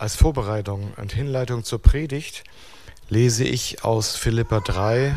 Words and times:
Als 0.00 0.16
Vorbereitung 0.16 0.94
und 0.96 1.12
Hinleitung 1.12 1.62
zur 1.62 1.78
Predigt 1.78 2.44
lese 3.10 3.44
ich 3.44 3.84
aus 3.84 4.16
Philippa 4.16 4.60
3 4.60 5.14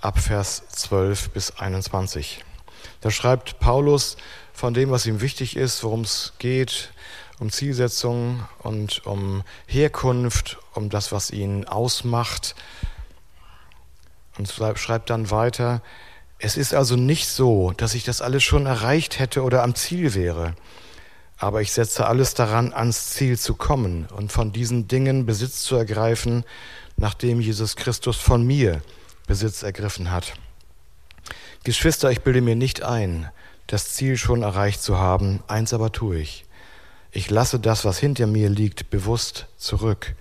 ab 0.00 0.18
Vers 0.18 0.64
12 0.70 1.30
bis 1.30 1.52
21. 1.52 2.44
Da 3.00 3.12
schreibt 3.12 3.60
Paulus 3.60 4.16
von 4.52 4.74
dem, 4.74 4.90
was 4.90 5.06
ihm 5.06 5.20
wichtig 5.20 5.54
ist, 5.54 5.84
worum 5.84 6.00
es 6.00 6.32
geht, 6.40 6.92
um 7.38 7.52
Zielsetzung 7.52 8.44
und 8.58 9.06
um 9.06 9.44
Herkunft, 9.68 10.58
um 10.74 10.90
das, 10.90 11.12
was 11.12 11.30
ihn 11.30 11.64
ausmacht. 11.66 12.56
Und 14.36 14.48
schreibt 14.50 15.10
dann 15.10 15.30
weiter, 15.30 15.80
es 16.40 16.56
ist 16.56 16.74
also 16.74 16.96
nicht 16.96 17.28
so, 17.28 17.70
dass 17.76 17.94
ich 17.94 18.02
das 18.02 18.20
alles 18.20 18.42
schon 18.42 18.66
erreicht 18.66 19.20
hätte 19.20 19.44
oder 19.44 19.62
am 19.62 19.76
Ziel 19.76 20.14
wäre. 20.14 20.56
Aber 21.42 21.60
ich 21.60 21.72
setze 21.72 22.06
alles 22.06 22.34
daran, 22.34 22.72
ans 22.72 23.10
Ziel 23.10 23.36
zu 23.36 23.56
kommen 23.56 24.06
und 24.16 24.30
von 24.30 24.52
diesen 24.52 24.86
Dingen 24.86 25.26
Besitz 25.26 25.64
zu 25.64 25.74
ergreifen, 25.74 26.44
nachdem 26.96 27.40
Jesus 27.40 27.74
Christus 27.74 28.16
von 28.16 28.46
mir 28.46 28.80
Besitz 29.26 29.64
ergriffen 29.64 30.12
hat. 30.12 30.34
Geschwister, 31.64 32.12
ich 32.12 32.20
bilde 32.20 32.42
mir 32.42 32.54
nicht 32.54 32.84
ein, 32.84 33.28
das 33.66 33.92
Ziel 33.92 34.18
schon 34.18 34.42
erreicht 34.42 34.84
zu 34.84 34.98
haben, 34.98 35.42
eins 35.48 35.74
aber 35.74 35.90
tue 35.90 36.20
ich. 36.20 36.44
Ich 37.10 37.28
lasse 37.28 37.58
das, 37.58 37.84
was 37.84 37.98
hinter 37.98 38.28
mir 38.28 38.48
liegt, 38.48 38.90
bewusst 38.90 39.48
zurück, 39.56 40.14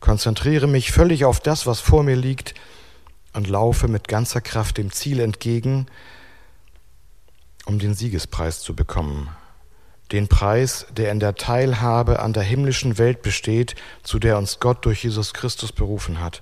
konzentriere 0.00 0.66
mich 0.66 0.90
völlig 0.90 1.24
auf 1.24 1.38
das, 1.38 1.68
was 1.68 1.78
vor 1.78 2.02
mir 2.02 2.16
liegt 2.16 2.52
und 3.32 3.46
laufe 3.46 3.86
mit 3.86 4.08
ganzer 4.08 4.40
Kraft 4.40 4.78
dem 4.78 4.90
Ziel 4.90 5.20
entgegen, 5.20 5.86
um 7.64 7.78
den 7.78 7.94
Siegespreis 7.94 8.58
zu 8.58 8.74
bekommen 8.74 9.30
den 10.14 10.28
Preis, 10.28 10.86
der 10.96 11.10
in 11.10 11.18
der 11.18 11.34
Teilhabe 11.34 12.20
an 12.20 12.32
der 12.32 12.44
himmlischen 12.44 12.98
Welt 12.98 13.22
besteht, 13.22 13.74
zu 14.02 14.18
der 14.18 14.38
uns 14.38 14.60
Gott 14.60 14.84
durch 14.84 15.02
Jesus 15.02 15.34
Christus 15.34 15.72
berufen 15.72 16.20
hat. 16.20 16.40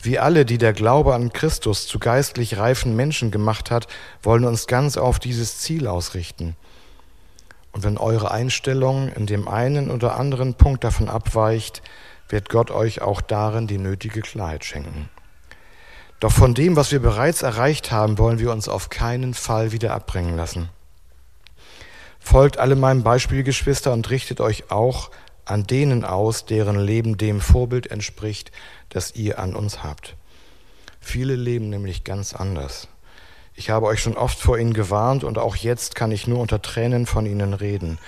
Wie 0.00 0.18
alle, 0.18 0.44
die 0.44 0.58
der 0.58 0.72
Glaube 0.72 1.14
an 1.14 1.32
Christus 1.32 1.86
zu 1.86 1.98
geistlich 1.98 2.56
reifen 2.56 2.96
Menschen 2.96 3.30
gemacht 3.30 3.70
hat, 3.70 3.86
wollen 4.22 4.44
uns 4.44 4.66
ganz 4.66 4.96
auf 4.96 5.18
dieses 5.18 5.58
Ziel 5.58 5.86
ausrichten. 5.86 6.56
Und 7.72 7.84
wenn 7.84 7.98
eure 7.98 8.30
Einstellung 8.30 9.08
in 9.08 9.26
dem 9.26 9.48
einen 9.48 9.90
oder 9.90 10.16
anderen 10.16 10.54
Punkt 10.54 10.82
davon 10.82 11.08
abweicht, 11.08 11.82
wird 12.28 12.48
Gott 12.48 12.70
euch 12.70 13.02
auch 13.02 13.20
darin 13.20 13.66
die 13.66 13.78
nötige 13.78 14.22
Klarheit 14.22 14.64
schenken. 14.64 15.08
Doch 16.20 16.32
von 16.32 16.54
dem, 16.54 16.76
was 16.76 16.90
wir 16.90 17.00
bereits 17.00 17.42
erreicht 17.42 17.92
haben, 17.92 18.16
wollen 18.16 18.38
wir 18.38 18.50
uns 18.50 18.68
auf 18.68 18.88
keinen 18.88 19.34
Fall 19.34 19.72
wieder 19.72 19.92
abbringen 19.92 20.36
lassen. 20.36 20.68
Folgt 22.22 22.58
alle 22.58 22.76
meinem 22.76 23.02
Beispiel, 23.02 23.42
Geschwister, 23.42 23.92
und 23.92 24.08
richtet 24.08 24.40
euch 24.40 24.70
auch 24.70 25.10
an 25.44 25.66
denen 25.66 26.04
aus, 26.04 26.46
deren 26.46 26.78
Leben 26.78 27.18
dem 27.18 27.40
Vorbild 27.40 27.90
entspricht, 27.90 28.52
das 28.88 29.14
ihr 29.14 29.38
an 29.38 29.54
uns 29.54 29.82
habt. 29.82 30.16
Viele 31.00 31.34
leben 31.34 31.68
nämlich 31.68 32.04
ganz 32.04 32.32
anders. 32.32 32.88
Ich 33.54 33.68
habe 33.68 33.86
euch 33.86 34.00
schon 34.00 34.16
oft 34.16 34.38
vor 34.38 34.56
ihnen 34.56 34.72
gewarnt 34.72 35.24
und 35.24 35.36
auch 35.36 35.56
jetzt 35.56 35.94
kann 35.94 36.12
ich 36.12 36.26
nur 36.26 36.38
unter 36.38 36.62
Tränen 36.62 37.06
von 37.06 37.26
ihnen 37.26 37.52
reden. 37.52 37.98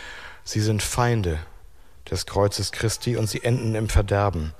Sie 0.44 0.60
sind 0.60 0.82
Feinde 0.82 1.38
des 2.10 2.24
Kreuzes 2.24 2.72
Christi 2.72 3.16
und 3.16 3.28
sie 3.28 3.42
enden 3.42 3.74
im 3.74 3.88
Verderben. 3.88 4.54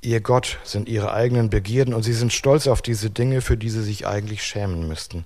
Ihr 0.00 0.20
Gott 0.20 0.58
sind 0.64 0.88
ihre 0.88 1.12
eigenen 1.12 1.50
Begierden 1.50 1.92
und 1.92 2.04
sie 2.04 2.14
sind 2.14 2.32
stolz 2.32 2.66
auf 2.66 2.82
diese 2.82 3.10
Dinge, 3.10 3.42
für 3.42 3.56
die 3.56 3.70
sie 3.70 3.82
sich 3.82 4.06
eigentlich 4.06 4.42
schämen 4.42 4.88
müssten. 4.88 5.24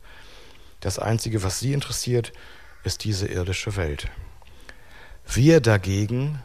Das 0.80 0.98
Einzige, 0.98 1.42
was 1.42 1.60
sie 1.60 1.72
interessiert, 1.72 2.33
ist 2.84 3.05
diese 3.05 3.27
irdische 3.27 3.77
Welt. 3.77 4.08
Wir 5.27 5.61
dagegen 5.61 6.42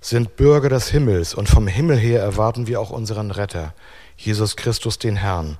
sind 0.00 0.36
Bürger 0.36 0.68
des 0.68 0.88
Himmels 0.88 1.32
und 1.32 1.48
vom 1.48 1.68
Himmel 1.68 1.96
her 1.96 2.20
erwarten 2.20 2.66
wir 2.66 2.80
auch 2.80 2.90
unseren 2.90 3.30
Retter, 3.30 3.72
Jesus 4.16 4.56
Christus 4.56 4.98
den 4.98 5.16
Herrn. 5.16 5.58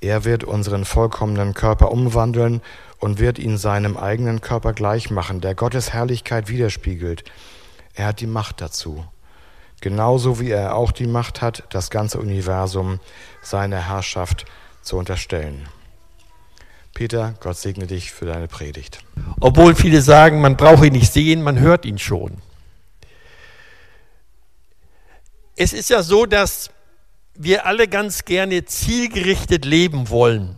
Er 0.00 0.24
wird 0.24 0.44
unseren 0.44 0.84
vollkommenen 0.84 1.54
Körper 1.54 1.90
umwandeln 1.90 2.62
und 3.00 3.18
wird 3.18 3.38
ihn 3.38 3.58
seinem 3.58 3.96
eigenen 3.96 4.40
Körper 4.40 4.72
gleich 4.72 5.10
machen, 5.10 5.40
der 5.40 5.56
Gottes 5.56 5.92
Herrlichkeit 5.92 6.48
widerspiegelt. 6.48 7.24
Er 7.94 8.06
hat 8.06 8.20
die 8.20 8.28
Macht 8.28 8.60
dazu. 8.60 9.04
Genauso 9.80 10.40
wie 10.40 10.50
er 10.50 10.76
auch 10.76 10.92
die 10.92 11.06
Macht 11.06 11.42
hat, 11.42 11.64
das 11.70 11.90
ganze 11.90 12.18
Universum 12.18 13.00
seiner 13.42 13.88
Herrschaft 13.88 14.44
zu 14.82 14.96
unterstellen. 14.96 15.68
Peter, 16.98 17.36
Gott 17.38 17.56
segne 17.56 17.86
dich 17.86 18.10
für 18.10 18.26
deine 18.26 18.48
Predigt. 18.48 18.98
Obwohl 19.38 19.76
viele 19.76 20.02
sagen, 20.02 20.40
man 20.40 20.56
braucht 20.56 20.84
ihn 20.84 20.94
nicht 20.94 21.12
sehen, 21.12 21.42
man 21.42 21.60
hört 21.60 21.84
ihn 21.84 22.00
schon. 22.00 22.38
Es 25.54 25.72
ist 25.72 25.90
ja 25.90 26.02
so, 26.02 26.26
dass 26.26 26.70
wir 27.34 27.66
alle 27.66 27.86
ganz 27.86 28.24
gerne 28.24 28.64
zielgerichtet 28.64 29.64
leben 29.64 30.08
wollen. 30.08 30.56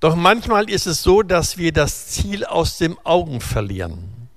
Doch 0.00 0.16
manchmal 0.16 0.70
ist 0.70 0.86
es 0.86 1.02
so, 1.02 1.20
dass 1.20 1.58
wir 1.58 1.70
das 1.70 2.06
Ziel 2.06 2.46
aus 2.46 2.78
dem 2.78 2.98
Augen 3.04 3.42
verlieren. 3.42 4.30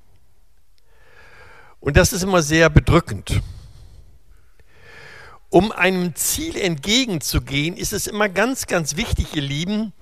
Und 1.79 1.95
das 1.95 2.11
ist 2.11 2.23
immer 2.23 2.41
sehr 2.41 2.69
bedrückend. 2.69 3.41
Um 5.53 5.71
einem 5.71 6.15
Ziel 6.15 6.57
entgegenzugehen, 6.57 7.77
ist 7.77 7.93
es 7.93 8.07
immer 8.07 8.27
ganz, 8.27 8.65
ganz 8.65 8.95
wichtig, 8.97 9.35
ihr 9.35 9.43
Lieben, 9.43 9.93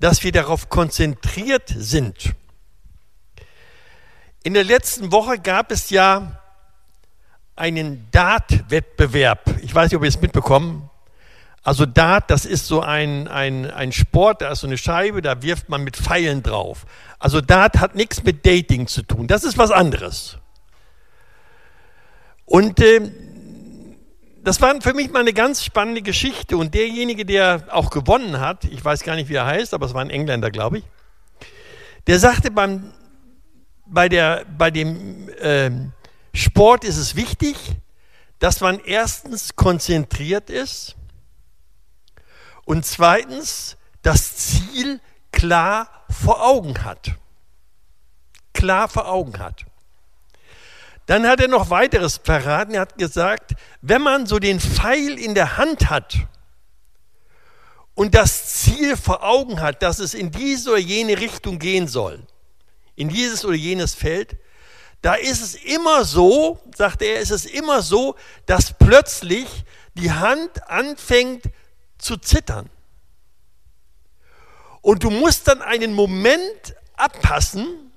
dass 0.00 0.22
wir 0.22 0.32
darauf 0.32 0.68
konzentriert 0.68 1.72
sind. 1.74 2.34
In 4.42 4.52
der 4.52 4.64
letzten 4.64 5.10
Woche 5.10 5.38
gab 5.38 5.72
es 5.72 5.88
ja 5.88 6.38
einen 7.56 8.06
Dart-Wettbewerb. 8.10 9.58
Ich 9.62 9.74
weiß 9.74 9.90
nicht, 9.90 9.96
ob 9.96 10.02
ihr 10.02 10.10
es 10.10 10.20
mitbekommen. 10.20 10.90
Also 11.62 11.86
Dart, 11.86 12.30
das 12.30 12.44
ist 12.44 12.66
so 12.66 12.82
ein, 12.82 13.28
ein, 13.28 13.70
ein 13.70 13.92
Sport, 13.92 14.42
da 14.42 14.52
ist 14.52 14.60
so 14.60 14.66
eine 14.66 14.76
Scheibe, 14.76 15.22
da 15.22 15.40
wirft 15.40 15.70
man 15.70 15.84
mit 15.84 15.96
Pfeilen 15.96 16.42
drauf. 16.42 16.84
Also 17.18 17.40
Dart 17.40 17.80
hat 17.80 17.94
nichts 17.94 18.24
mit 18.24 18.44
Dating 18.44 18.86
zu 18.86 19.00
tun. 19.00 19.26
Das 19.26 19.42
ist 19.42 19.56
was 19.56 19.70
anderes. 19.70 20.36
Und 22.44 22.80
äh, 22.80 23.10
das 24.42 24.60
war 24.60 24.80
für 24.80 24.94
mich 24.94 25.10
mal 25.10 25.20
eine 25.20 25.32
ganz 25.32 25.64
spannende 25.64 26.02
Geschichte. 26.02 26.56
Und 26.56 26.74
derjenige, 26.74 27.24
der 27.24 27.64
auch 27.70 27.90
gewonnen 27.90 28.40
hat, 28.40 28.64
ich 28.64 28.84
weiß 28.84 29.02
gar 29.02 29.16
nicht, 29.16 29.28
wie 29.28 29.34
er 29.34 29.46
heißt, 29.46 29.74
aber 29.74 29.86
es 29.86 29.94
war 29.94 30.00
ein 30.00 30.10
Engländer, 30.10 30.50
glaube 30.50 30.78
ich, 30.78 30.84
der 32.06 32.18
sagte, 32.18 32.50
beim, 32.50 32.92
bei, 33.86 34.08
der, 34.08 34.46
bei 34.56 34.70
dem 34.70 35.28
äh, 35.40 35.70
Sport 36.32 36.84
ist 36.84 36.96
es 36.96 37.16
wichtig, 37.16 37.56
dass 38.38 38.60
man 38.60 38.78
erstens 38.80 39.56
konzentriert 39.56 40.48
ist 40.48 40.96
und 42.64 42.86
zweitens 42.86 43.76
das 44.02 44.36
Ziel 44.36 45.00
klar 45.32 45.88
vor 46.08 46.44
Augen 46.46 46.84
hat. 46.84 47.12
Klar 48.52 48.88
vor 48.88 49.08
Augen 49.08 49.38
hat. 49.38 49.64
Dann 51.08 51.26
hat 51.26 51.40
er 51.40 51.48
noch 51.48 51.70
weiteres 51.70 52.20
verraten. 52.22 52.74
Er 52.74 52.82
hat 52.82 52.98
gesagt, 52.98 53.52
wenn 53.80 54.02
man 54.02 54.26
so 54.26 54.38
den 54.38 54.60
Pfeil 54.60 55.18
in 55.18 55.34
der 55.34 55.56
Hand 55.56 55.88
hat 55.88 56.18
und 57.94 58.14
das 58.14 58.56
Ziel 58.56 58.94
vor 58.94 59.22
Augen 59.24 59.62
hat, 59.62 59.82
dass 59.82 60.00
es 60.00 60.12
in 60.12 60.30
diese 60.30 60.68
oder 60.68 60.78
jene 60.78 61.18
Richtung 61.18 61.58
gehen 61.58 61.88
soll, 61.88 62.26
in 62.94 63.08
dieses 63.08 63.46
oder 63.46 63.54
jenes 63.54 63.94
Feld, 63.94 64.36
da 65.00 65.14
ist 65.14 65.40
es 65.40 65.54
immer 65.54 66.04
so, 66.04 66.60
sagt 66.76 67.00
er, 67.00 67.20
ist 67.20 67.30
es 67.30 67.46
immer 67.46 67.80
so, 67.80 68.14
dass 68.44 68.74
plötzlich 68.74 69.46
die 69.94 70.12
Hand 70.12 70.68
anfängt 70.68 71.44
zu 71.96 72.18
zittern. 72.18 72.68
Und 74.82 75.04
du 75.04 75.08
musst 75.08 75.48
dann 75.48 75.62
einen 75.62 75.94
Moment 75.94 76.74
abpassen, 76.96 77.87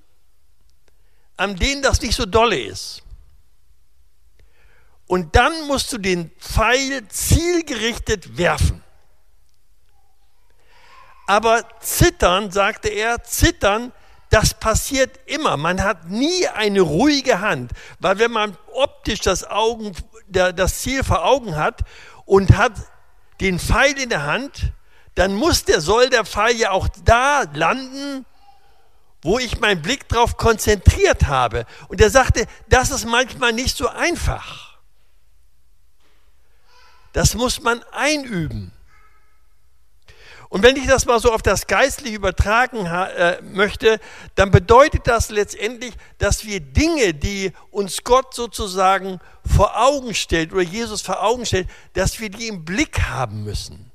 an 1.41 1.55
denen 1.55 1.81
das 1.81 2.01
nicht 2.01 2.15
so 2.15 2.27
dolle 2.27 2.59
ist. 2.59 3.01
Und 5.07 5.35
dann 5.35 5.67
musst 5.67 5.91
du 5.91 5.97
den 5.97 6.29
Pfeil 6.39 7.07
zielgerichtet 7.07 8.37
werfen. 8.37 8.83
Aber 11.25 11.63
zittern, 11.79 12.51
sagte 12.51 12.89
er, 12.89 13.23
zittern, 13.23 13.91
das 14.29 14.53
passiert 14.53 15.19
immer. 15.25 15.57
Man 15.57 15.83
hat 15.83 16.09
nie 16.09 16.47
eine 16.47 16.81
ruhige 16.81 17.41
Hand, 17.41 17.71
weil 17.99 18.19
wenn 18.19 18.31
man 18.31 18.55
optisch 18.73 19.21
das, 19.21 19.43
Augen, 19.43 19.93
das 20.29 20.81
Ziel 20.81 21.03
vor 21.03 21.25
Augen 21.25 21.55
hat 21.55 21.81
und 22.25 22.55
hat 22.55 22.73
den 23.41 23.59
Pfeil 23.59 23.99
in 23.99 24.09
der 24.09 24.27
Hand, 24.27 24.73
dann 25.15 25.33
muss 25.33 25.65
der, 25.65 25.81
soll 25.81 26.09
der 26.11 26.23
Pfeil 26.23 26.55
ja 26.55 26.69
auch 26.69 26.87
da 27.03 27.45
landen, 27.51 28.27
wo 29.21 29.39
ich 29.39 29.59
meinen 29.59 29.81
Blick 29.81 30.07
darauf 30.09 30.37
konzentriert 30.37 31.27
habe. 31.27 31.65
Und 31.87 32.01
er 32.01 32.09
sagte, 32.09 32.47
das 32.69 32.91
ist 32.91 33.05
manchmal 33.05 33.53
nicht 33.53 33.77
so 33.77 33.87
einfach. 33.87 34.79
Das 37.13 37.35
muss 37.35 37.61
man 37.61 37.83
einüben. 37.91 38.71
Und 40.51 40.63
wenn 40.63 40.75
ich 40.75 40.85
das 40.85 41.05
mal 41.05 41.17
so 41.21 41.31
auf 41.31 41.41
das 41.41 41.65
Geistliche 41.65 42.17
übertragen 42.17 42.85
äh, 42.85 43.41
möchte, 43.41 44.01
dann 44.35 44.51
bedeutet 44.51 45.07
das 45.07 45.29
letztendlich, 45.29 45.93
dass 46.17 46.43
wir 46.43 46.59
Dinge, 46.59 47.13
die 47.13 47.53
uns 47.69 48.03
Gott 48.03 48.33
sozusagen 48.33 49.21
vor 49.45 49.79
Augen 49.81 50.13
stellt 50.13 50.51
oder 50.51 50.61
Jesus 50.61 51.01
vor 51.01 51.23
Augen 51.23 51.45
stellt, 51.45 51.69
dass 51.93 52.19
wir 52.19 52.29
die 52.29 52.49
im 52.49 52.65
Blick 52.65 53.01
haben 53.03 53.45
müssen. 53.45 53.93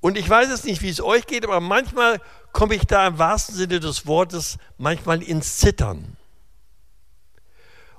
Und 0.00 0.16
ich 0.16 0.30
weiß 0.30 0.50
es 0.50 0.62
nicht, 0.62 0.82
wie 0.82 0.90
es 0.90 1.00
euch 1.00 1.26
geht, 1.26 1.44
aber 1.44 1.58
manchmal 1.58 2.20
komme 2.56 2.74
ich 2.74 2.86
da 2.86 3.06
im 3.06 3.18
wahrsten 3.18 3.54
Sinne 3.54 3.80
des 3.80 4.06
Wortes 4.06 4.56
manchmal 4.78 5.22
ins 5.22 5.58
Zittern 5.58 6.16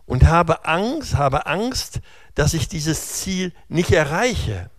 und 0.08 0.24
habe 0.24 0.66
Angst, 0.66 1.14
habe 1.14 1.46
Angst, 1.46 2.00
dass 2.34 2.56
ich 2.56 2.68
dieses 2.68 3.14
Ziel 3.14 3.54
nicht 3.70 3.92
erreiche 3.92 4.70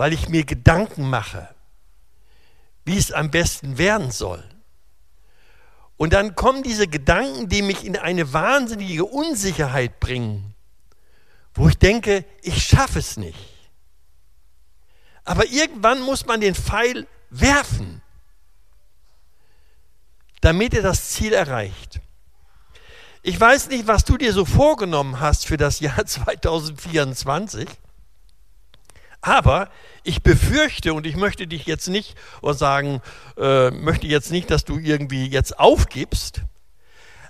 weil 0.00 0.14
ich 0.14 0.30
mir 0.30 0.44
Gedanken 0.44 1.10
mache, 1.10 1.54
wie 2.86 2.96
es 2.96 3.12
am 3.12 3.30
besten 3.30 3.76
werden 3.76 4.10
soll. 4.10 4.42
Und 5.98 6.14
dann 6.14 6.34
kommen 6.34 6.62
diese 6.62 6.88
Gedanken, 6.88 7.50
die 7.50 7.60
mich 7.60 7.84
in 7.84 7.98
eine 7.98 8.32
wahnsinnige 8.32 9.04
Unsicherheit 9.04 10.00
bringen, 10.00 10.54
wo 11.52 11.68
ich 11.68 11.76
denke, 11.76 12.24
ich 12.40 12.64
schaffe 12.64 13.00
es 13.00 13.18
nicht. 13.18 13.36
Aber 15.24 15.44
irgendwann 15.44 16.00
muss 16.00 16.24
man 16.24 16.40
den 16.40 16.54
Pfeil 16.54 17.06
werfen, 17.28 18.00
damit 20.40 20.74
er 20.74 20.82
das 20.82 21.10
Ziel 21.10 21.32
erreicht. 21.32 22.00
Ich 23.22 23.38
weiß 23.38 23.68
nicht, 23.68 23.86
was 23.86 24.04
du 24.04 24.16
dir 24.16 24.32
so 24.32 24.44
vorgenommen 24.44 25.20
hast 25.20 25.46
für 25.46 25.56
das 25.56 25.80
Jahr 25.80 26.06
2024. 26.06 27.68
Aber 29.22 29.68
ich 30.02 30.22
befürchte, 30.22 30.94
und 30.94 31.06
ich 31.06 31.16
möchte 31.16 31.46
dich 31.46 31.66
jetzt 31.66 31.88
nicht 31.88 32.16
oder 32.40 32.54
sagen, 32.54 33.02
äh, 33.36 33.70
möchte 33.70 34.06
jetzt 34.06 34.30
nicht, 34.30 34.50
dass 34.50 34.64
du 34.64 34.78
irgendwie 34.78 35.26
jetzt 35.26 35.58
aufgibst, 35.58 36.40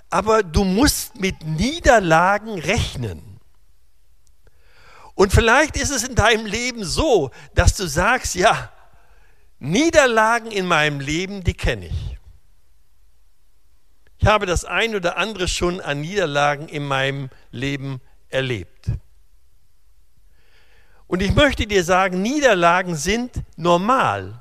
aber 0.09 0.43
du 0.43 0.63
musst 0.63 1.19
mit 1.19 1.45
Niederlagen 1.45 2.59
rechnen. 2.59 3.39
Und 5.15 5.33
vielleicht 5.33 5.75
ist 5.75 5.91
es 5.91 6.03
in 6.03 6.15
deinem 6.15 6.45
Leben 6.45 6.85
so, 6.85 7.31
dass 7.53 7.75
du 7.75 7.85
sagst, 7.87 8.35
ja, 8.35 8.71
Niederlagen 9.59 10.49
in 10.49 10.65
meinem 10.65 11.01
Leben, 11.01 11.43
die 11.43 11.53
kenne 11.53 11.87
ich. 11.87 12.10
Ich 14.21 14.27
habe 14.27 14.45
das 14.45 14.65
ein 14.65 14.95
oder 14.95 15.17
andere 15.17 15.47
schon 15.47 15.81
an 15.81 16.01
Niederlagen 16.01 16.67
in 16.67 16.85
meinem 16.85 17.31
Leben 17.49 18.01
erlebt. 18.29 18.91
Und 21.07 21.23
ich 21.23 21.33
möchte 21.33 21.65
dir 21.65 21.83
sagen, 21.83 22.21
Niederlagen 22.21 22.95
sind 22.95 23.31
normal. 23.57 24.39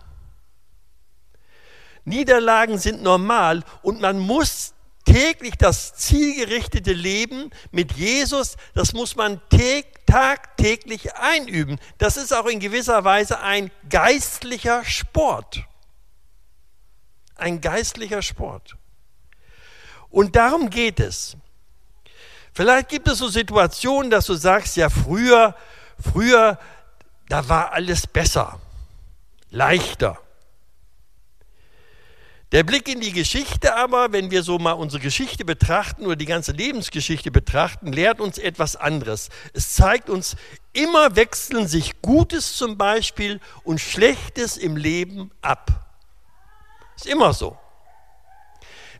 Niederlagen 2.04 2.76
sind 2.78 3.02
normal 3.02 3.64
und 3.80 4.02
man 4.02 4.18
muss 4.18 4.74
täglich 5.06 5.54
das 5.56 5.94
zielgerichtete 5.94 6.92
Leben 6.92 7.50
mit 7.70 7.92
Jesus, 7.92 8.56
das 8.74 8.92
muss 8.92 9.16
man 9.16 9.40
tagtäglich 10.04 11.14
einüben. 11.14 11.80
Das 11.96 12.18
ist 12.18 12.34
auch 12.34 12.46
in 12.46 12.60
gewisser 12.60 13.02
Weise 13.04 13.40
ein 13.40 13.70
geistlicher 13.88 14.84
Sport. 14.84 15.64
Ein 17.34 17.62
geistlicher 17.62 18.20
Sport. 18.20 18.76
Und 20.10 20.36
darum 20.36 20.70
geht 20.70 21.00
es. 21.00 21.36
Vielleicht 22.52 22.88
gibt 22.88 23.08
es 23.08 23.18
so 23.18 23.28
Situationen, 23.28 24.10
dass 24.10 24.26
du 24.26 24.34
sagst, 24.34 24.76
ja 24.76 24.90
früher 24.90 25.54
Früher, 26.00 26.58
da 27.28 27.48
war 27.48 27.72
alles 27.72 28.06
besser, 28.06 28.60
leichter. 29.50 30.18
Der 32.52 32.64
Blick 32.64 32.88
in 32.88 33.00
die 33.00 33.12
Geschichte 33.12 33.76
aber, 33.76 34.12
wenn 34.12 34.32
wir 34.32 34.42
so 34.42 34.58
mal 34.58 34.72
unsere 34.72 35.00
Geschichte 35.00 35.44
betrachten 35.44 36.04
oder 36.04 36.16
die 36.16 36.26
ganze 36.26 36.50
Lebensgeschichte 36.50 37.30
betrachten, 37.30 37.92
lehrt 37.92 38.20
uns 38.20 38.38
etwas 38.38 38.74
anderes. 38.74 39.28
Es 39.52 39.74
zeigt 39.74 40.10
uns, 40.10 40.34
immer 40.72 41.14
wechseln 41.14 41.68
sich 41.68 42.02
Gutes 42.02 42.56
zum 42.56 42.76
Beispiel 42.76 43.40
und 43.62 43.80
Schlechtes 43.80 44.56
im 44.56 44.76
Leben 44.76 45.30
ab. 45.42 45.94
Ist 46.96 47.06
immer 47.06 47.32
so. 47.32 47.56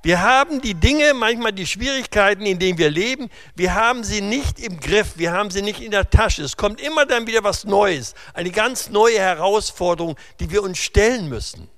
Wir 0.02 0.22
haben 0.22 0.62
die 0.62 0.74
Dinge, 0.74 1.12
manchmal 1.12 1.52
die 1.52 1.66
Schwierigkeiten, 1.66 2.46
in 2.46 2.58
denen 2.58 2.78
wir 2.78 2.90
leben, 2.90 3.28
wir 3.54 3.74
haben 3.74 4.02
sie 4.02 4.22
nicht 4.22 4.58
im 4.58 4.80
Griff, 4.80 5.12
wir 5.16 5.32
haben 5.32 5.50
sie 5.50 5.60
nicht 5.60 5.80
in 5.80 5.90
der 5.90 6.08
Tasche. 6.08 6.42
Es 6.42 6.56
kommt 6.56 6.80
immer 6.80 7.04
dann 7.04 7.26
wieder 7.26 7.44
was 7.44 7.64
Neues, 7.64 8.14
eine 8.32 8.50
ganz 8.50 8.88
neue 8.88 9.18
Herausforderung, 9.18 10.16
die 10.40 10.50
wir 10.50 10.62
uns 10.62 10.78
stellen 10.78 11.28
müssen. 11.28 11.68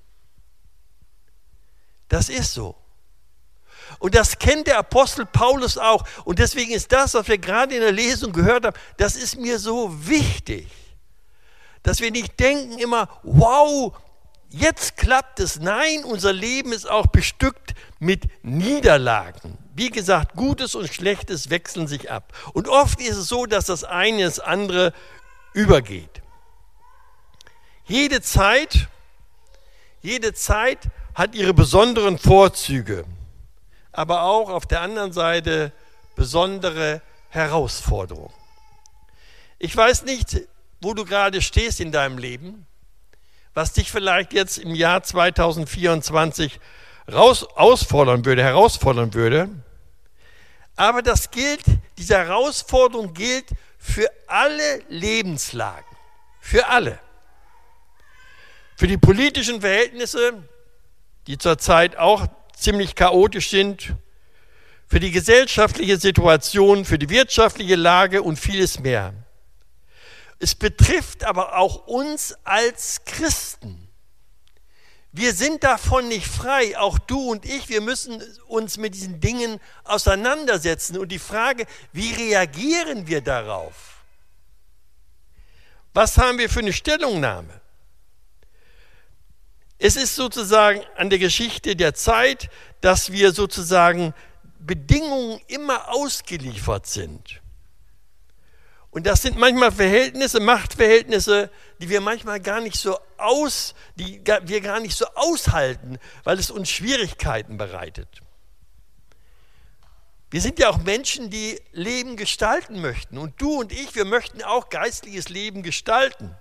Das 2.07 2.29
ist 2.29 2.53
so. 2.53 2.75
Und 3.99 4.15
das 4.15 4.37
kennt 4.39 4.67
der 4.67 4.77
Apostel 4.77 5.25
Paulus 5.25 5.77
auch. 5.77 6.05
Und 6.23 6.39
deswegen 6.39 6.71
ist 6.71 6.91
das, 6.91 7.13
was 7.13 7.27
wir 7.27 7.37
gerade 7.37 7.75
in 7.75 7.81
der 7.81 7.91
Lesung 7.91 8.31
gehört 8.31 8.65
haben, 8.65 8.77
das 8.97 9.15
ist 9.15 9.37
mir 9.37 9.59
so 9.59 9.89
wichtig. 10.07 10.67
Dass 11.83 11.99
wir 11.99 12.11
nicht 12.11 12.39
denken 12.39 12.79
immer, 12.79 13.09
wow, 13.23 13.93
jetzt 14.53 14.95
klappt 14.97 15.39
es. 15.39 15.59
Nein, 15.59 16.05
unser 16.05 16.31
Leben 16.31 16.71
ist 16.71 16.89
auch 16.89 17.07
bestückt 17.07 17.73
mit 17.99 18.23
Niederlagen. 18.43 19.57
Wie 19.75 19.89
gesagt, 19.89 20.35
Gutes 20.35 20.75
und 20.75 20.93
Schlechtes 20.93 21.49
wechseln 21.49 21.87
sich 21.87 22.11
ab. 22.11 22.31
Und 22.53 22.67
oft 22.67 23.01
ist 23.01 23.17
es 23.17 23.27
so, 23.27 23.45
dass 23.45 23.65
das 23.65 23.83
eine 23.83 24.23
ins 24.23 24.39
andere 24.39 24.93
übergeht. 25.53 26.21
Jede 27.85 28.21
Zeit, 28.21 28.87
jede 30.01 30.33
Zeit 30.33 30.79
hat 31.15 31.35
ihre 31.35 31.53
besonderen 31.53 32.17
Vorzüge, 32.17 33.05
aber 33.91 34.23
auch 34.23 34.49
auf 34.49 34.65
der 34.65 34.81
anderen 34.81 35.11
Seite 35.11 35.71
besondere 36.15 37.01
Herausforderungen. 37.29 38.33
Ich 39.59 39.75
weiß 39.75 40.03
nicht, 40.03 40.41
wo 40.81 40.93
du 40.93 41.05
gerade 41.05 41.41
stehst 41.41 41.79
in 41.79 41.91
deinem 41.91 42.17
Leben 42.17 42.67
was 43.53 43.73
dich 43.73 43.91
vielleicht 43.91 44.33
jetzt 44.33 44.57
im 44.57 44.73
Jahr 44.73 45.03
2024 45.03 46.59
raus, 47.11 47.43
ausfordern 47.55 48.25
würde, 48.25 48.43
herausfordern 48.43 49.13
würde. 49.13 49.49
Aber 50.75 51.01
das 51.01 51.29
gilt, 51.29 51.63
diese 51.97 52.17
Herausforderung 52.17 53.13
gilt 53.13 53.45
für 53.77 54.09
alle 54.27 54.81
Lebenslagen, 54.89 55.95
für 56.39 56.67
alle. 56.67 56.99
Für 58.75 58.87
die 58.87 58.97
politischen 58.97 59.61
Verhältnisse, 59.61 60.33
die 61.27 61.37
zurzeit 61.37 61.97
auch 61.97 62.25
ziemlich 62.55 62.95
chaotisch 62.95 63.49
sind, 63.49 63.93
für 64.87 64.99
die 64.99 65.11
gesellschaftliche 65.11 65.97
Situation, 65.97 66.85
für 66.85 66.97
die 66.97 67.09
wirtschaftliche 67.09 67.75
Lage 67.75 68.23
und 68.23 68.39
vieles 68.39 68.79
mehr. 68.79 69.13
Es 70.39 70.55
betrifft 70.55 71.23
aber 71.23 71.57
auch 71.57 71.87
uns 71.87 72.35
als 72.43 73.03
Christen. 73.05 73.87
Wir 75.15 75.33
sind 75.33 75.63
davon 75.63 76.07
nicht 76.07 76.25
frei, 76.25 76.75
auch 76.75 76.97
du 76.97 77.29
und 77.29 77.45
ich, 77.45 77.69
wir 77.69 77.81
müssen 77.81 78.21
uns 78.47 78.77
mit 78.77 78.95
diesen 78.95 79.19
Dingen 79.19 79.59
auseinandersetzen. 79.83 80.97
Und 80.97 81.09
die 81.09 81.19
Frage, 81.19 81.67
wie 81.91 82.13
reagieren 82.13 83.05
wir 83.05 83.21
darauf? 83.21 84.01
Was 85.93 86.17
haben 86.17 86.39
wir 86.39 86.49
für 86.49 86.61
eine 86.61 86.73
Stellungnahme? 86.73 87.61
Es 89.77 89.95
ist 89.95 90.15
sozusagen 90.15 90.81
an 90.95 91.11
der 91.11 91.19
Geschichte 91.19 91.75
der 91.75 91.93
Zeit, 91.93 92.49
dass 92.81 93.11
wir 93.11 93.33
sozusagen 93.33 94.15
Bedingungen 94.57 95.39
immer 95.47 95.89
ausgeliefert 95.93 96.87
sind. 96.87 97.42
Und 98.93 99.07
das 99.07 99.23
sind 99.23 99.37
manchmal 99.37 99.71
Verhältnisse, 99.71 100.39
Machtverhältnisse, 100.39 101.49
die 101.79 101.89
wir 101.89 101.99
manchmal 101.99 102.39
gar 102.39 102.61
nicht 102.61 102.75
so 102.75 102.99
aus, 103.17 103.73
die 103.95 104.21
wir 104.43 104.61
gar 104.61 104.79
nicht 104.79 104.95
so 104.95 105.07
aushalten, 105.15 105.97
weil 106.23 106.37
es 106.37 106.51
uns 106.51 106.69
Schwierigkeiten 106.69 107.57
bereitet. 107.57 108.21
Wir 110.29 110.41
sind 110.41 110.59
ja 110.59 110.69
auch 110.69 110.77
Menschen, 110.77 111.31
die 111.31 111.59
Leben 111.71 112.17
gestalten 112.17 112.81
möchten. 112.81 113.17
Und 113.17 113.41
du 113.41 113.61
und 113.61 113.71
ich, 113.71 113.95
wir 113.95 114.05
möchten 114.05 114.43
auch 114.43 114.69
geistliches 114.69 115.29
Leben 115.29 115.63
gestalten. 115.63 116.35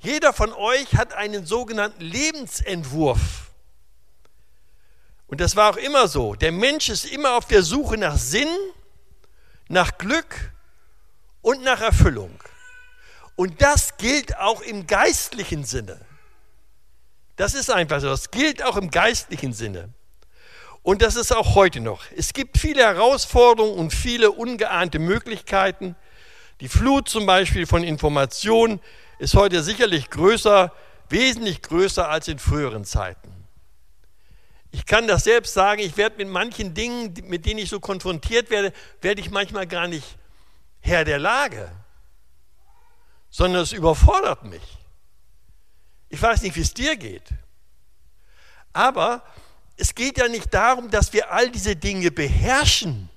Jeder 0.00 0.34
von 0.34 0.52
euch 0.52 0.94
hat 0.94 1.14
einen 1.14 1.46
sogenannten 1.46 2.02
Lebensentwurf. 2.02 3.50
Und 5.26 5.40
das 5.40 5.56
war 5.56 5.72
auch 5.72 5.78
immer 5.78 6.06
so. 6.06 6.34
Der 6.34 6.52
Mensch 6.52 6.90
ist 6.90 7.06
immer 7.06 7.38
auf 7.38 7.46
der 7.46 7.62
Suche 7.62 7.96
nach 7.96 8.18
Sinn, 8.18 8.48
nach 9.68 9.96
Glück, 9.96 10.53
und 11.44 11.62
nach 11.62 11.80
Erfüllung. 11.82 12.30
Und 13.36 13.60
das 13.60 13.96
gilt 13.98 14.38
auch 14.38 14.62
im 14.62 14.86
geistlichen 14.86 15.64
Sinne. 15.64 16.00
Das 17.36 17.54
ist 17.54 17.70
einfach 17.70 18.00
so. 18.00 18.08
Das 18.08 18.30
gilt 18.30 18.64
auch 18.64 18.76
im 18.76 18.90
geistlichen 18.90 19.52
Sinne. 19.52 19.90
Und 20.82 21.02
das 21.02 21.16
ist 21.16 21.36
auch 21.36 21.54
heute 21.54 21.80
noch. 21.80 22.04
Es 22.16 22.32
gibt 22.32 22.58
viele 22.58 22.82
Herausforderungen 22.82 23.78
und 23.78 23.92
viele 23.92 24.30
ungeahnte 24.30 24.98
Möglichkeiten. 24.98 25.96
Die 26.60 26.68
Flut 26.68 27.08
zum 27.08 27.26
Beispiel 27.26 27.66
von 27.66 27.84
Informationen. 27.84 28.80
ist 29.18 29.34
heute 29.34 29.62
sicherlich 29.62 30.10
größer, 30.10 30.72
wesentlich 31.10 31.60
größer 31.60 32.08
als 32.08 32.28
in 32.28 32.38
früheren 32.38 32.84
Zeiten. 32.84 33.32
Ich 34.70 34.86
kann 34.86 35.06
das 35.06 35.24
selbst 35.24 35.52
sagen, 35.52 35.80
ich 35.82 35.96
werde 35.96 36.16
mit 36.16 36.28
manchen 36.28 36.74
Dingen, 36.74 37.14
mit 37.24 37.44
denen 37.44 37.58
ich 37.58 37.68
so 37.68 37.80
konfrontiert 37.80 38.50
werde, 38.50 38.72
werde 39.02 39.20
ich 39.20 39.30
manchmal 39.30 39.66
gar 39.66 39.88
nicht 39.88 40.16
Herr 40.84 41.04
der 41.04 41.18
Lage, 41.18 41.70
sondern 43.30 43.62
es 43.62 43.72
überfordert 43.72 44.44
mich. 44.44 44.62
Ich 46.10 46.20
weiß 46.20 46.42
nicht, 46.42 46.54
wie 46.56 46.60
es 46.60 46.74
dir 46.74 46.96
geht. 46.96 47.30
Aber 48.74 49.24
es 49.78 49.94
geht 49.94 50.18
ja 50.18 50.28
nicht 50.28 50.52
darum, 50.52 50.90
dass 50.90 51.14
wir 51.14 51.32
all 51.32 51.50
diese 51.50 51.74
Dinge 51.74 52.10
beherrschen, 52.10 53.08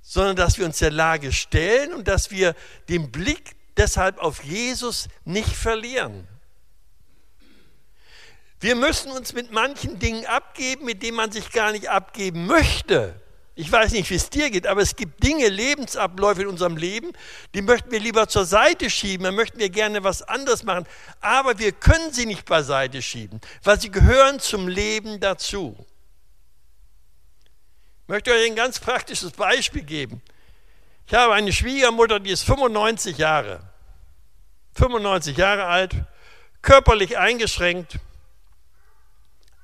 sondern 0.00 0.36
dass 0.36 0.58
wir 0.58 0.64
uns 0.64 0.78
der 0.78 0.92
Lage 0.92 1.32
stellen 1.32 1.92
und 1.92 2.06
dass 2.06 2.30
wir 2.30 2.54
den 2.88 3.10
Blick 3.10 3.56
deshalb 3.76 4.18
auf 4.18 4.44
Jesus 4.44 5.08
nicht 5.24 5.50
verlieren. 5.50 6.26
Wir 8.60 8.76
müssen 8.76 9.10
uns 9.10 9.32
mit 9.32 9.50
manchen 9.50 9.98
Dingen 9.98 10.24
abgeben, 10.24 10.84
mit 10.84 11.02
denen 11.02 11.16
man 11.16 11.32
sich 11.32 11.50
gar 11.50 11.72
nicht 11.72 11.90
abgeben 11.90 12.46
möchte. 12.46 13.20
Ich 13.60 13.72
weiß 13.72 13.90
nicht, 13.90 14.08
wie 14.10 14.14
es 14.14 14.30
dir 14.30 14.50
geht, 14.50 14.68
aber 14.68 14.82
es 14.82 14.94
gibt 14.94 15.20
Dinge, 15.20 15.48
Lebensabläufe 15.48 16.42
in 16.42 16.46
unserem 16.46 16.76
Leben, 16.76 17.10
die 17.54 17.60
möchten 17.60 17.90
wir 17.90 17.98
lieber 17.98 18.28
zur 18.28 18.44
Seite 18.44 18.88
schieben, 18.88 19.24
da 19.24 19.32
möchten 19.32 19.58
wir 19.58 19.68
gerne 19.68 20.04
was 20.04 20.22
anderes 20.22 20.62
machen, 20.62 20.86
aber 21.20 21.58
wir 21.58 21.72
können 21.72 22.12
sie 22.12 22.24
nicht 22.24 22.44
beiseite 22.44 23.02
schieben, 23.02 23.40
weil 23.64 23.80
sie 23.80 23.90
gehören 23.90 24.38
zum 24.38 24.68
Leben 24.68 25.18
dazu. 25.18 25.76
Ich 28.02 28.08
möchte 28.08 28.30
euch 28.30 28.46
ein 28.46 28.54
ganz 28.54 28.78
praktisches 28.78 29.32
Beispiel 29.32 29.82
geben. 29.82 30.22
Ich 31.08 31.14
habe 31.14 31.34
eine 31.34 31.52
Schwiegermutter, 31.52 32.20
die 32.20 32.30
ist 32.30 32.44
95 32.44 33.18
Jahre, 33.18 33.58
95 34.74 35.36
Jahre 35.36 35.64
alt, 35.64 35.96
körperlich 36.62 37.18
eingeschränkt, 37.18 37.98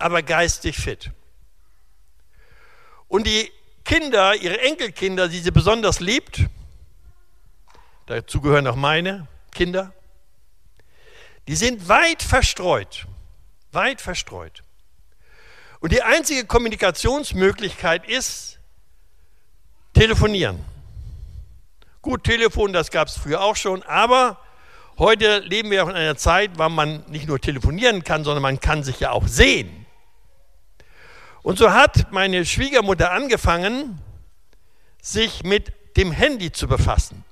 aber 0.00 0.20
geistig 0.24 0.78
fit. 0.78 1.12
Und 3.06 3.28
die 3.28 3.52
Kinder, 3.84 4.34
ihre 4.34 4.60
Enkelkinder, 4.60 5.28
die 5.28 5.40
sie 5.40 5.50
besonders 5.50 6.00
liebt, 6.00 6.40
dazu 8.06 8.40
gehören 8.40 8.66
auch 8.66 8.76
meine 8.76 9.28
Kinder, 9.52 9.92
die 11.46 11.56
sind 11.56 11.88
weit 11.88 12.22
verstreut, 12.22 13.06
weit 13.72 14.00
verstreut. 14.00 14.62
Und 15.80 15.92
die 15.92 16.02
einzige 16.02 16.46
Kommunikationsmöglichkeit 16.46 18.08
ist 18.08 18.58
telefonieren. 19.92 20.64
Gut, 22.00 22.24
Telefon, 22.24 22.72
das 22.72 22.90
gab 22.90 23.08
es 23.08 23.18
früher 23.18 23.42
auch 23.42 23.56
schon, 23.56 23.82
aber 23.82 24.38
heute 24.98 25.40
leben 25.40 25.70
wir 25.70 25.84
auch 25.84 25.88
in 25.88 25.96
einer 25.96 26.16
Zeit, 26.16 26.58
wo 26.58 26.68
man 26.70 27.04
nicht 27.08 27.28
nur 27.28 27.38
telefonieren 27.38 28.02
kann, 28.02 28.24
sondern 28.24 28.42
man 28.42 28.60
kann 28.60 28.82
sich 28.82 29.00
ja 29.00 29.10
auch 29.10 29.28
sehen. 29.28 29.83
Und 31.44 31.58
so 31.58 31.70
hat 31.72 32.10
meine 32.10 32.46
Schwiegermutter 32.46 33.12
angefangen, 33.12 34.00
sich 35.02 35.44
mit 35.44 35.74
dem 35.94 36.10
Handy 36.10 36.50
zu 36.50 36.66
befassen. 36.66 37.22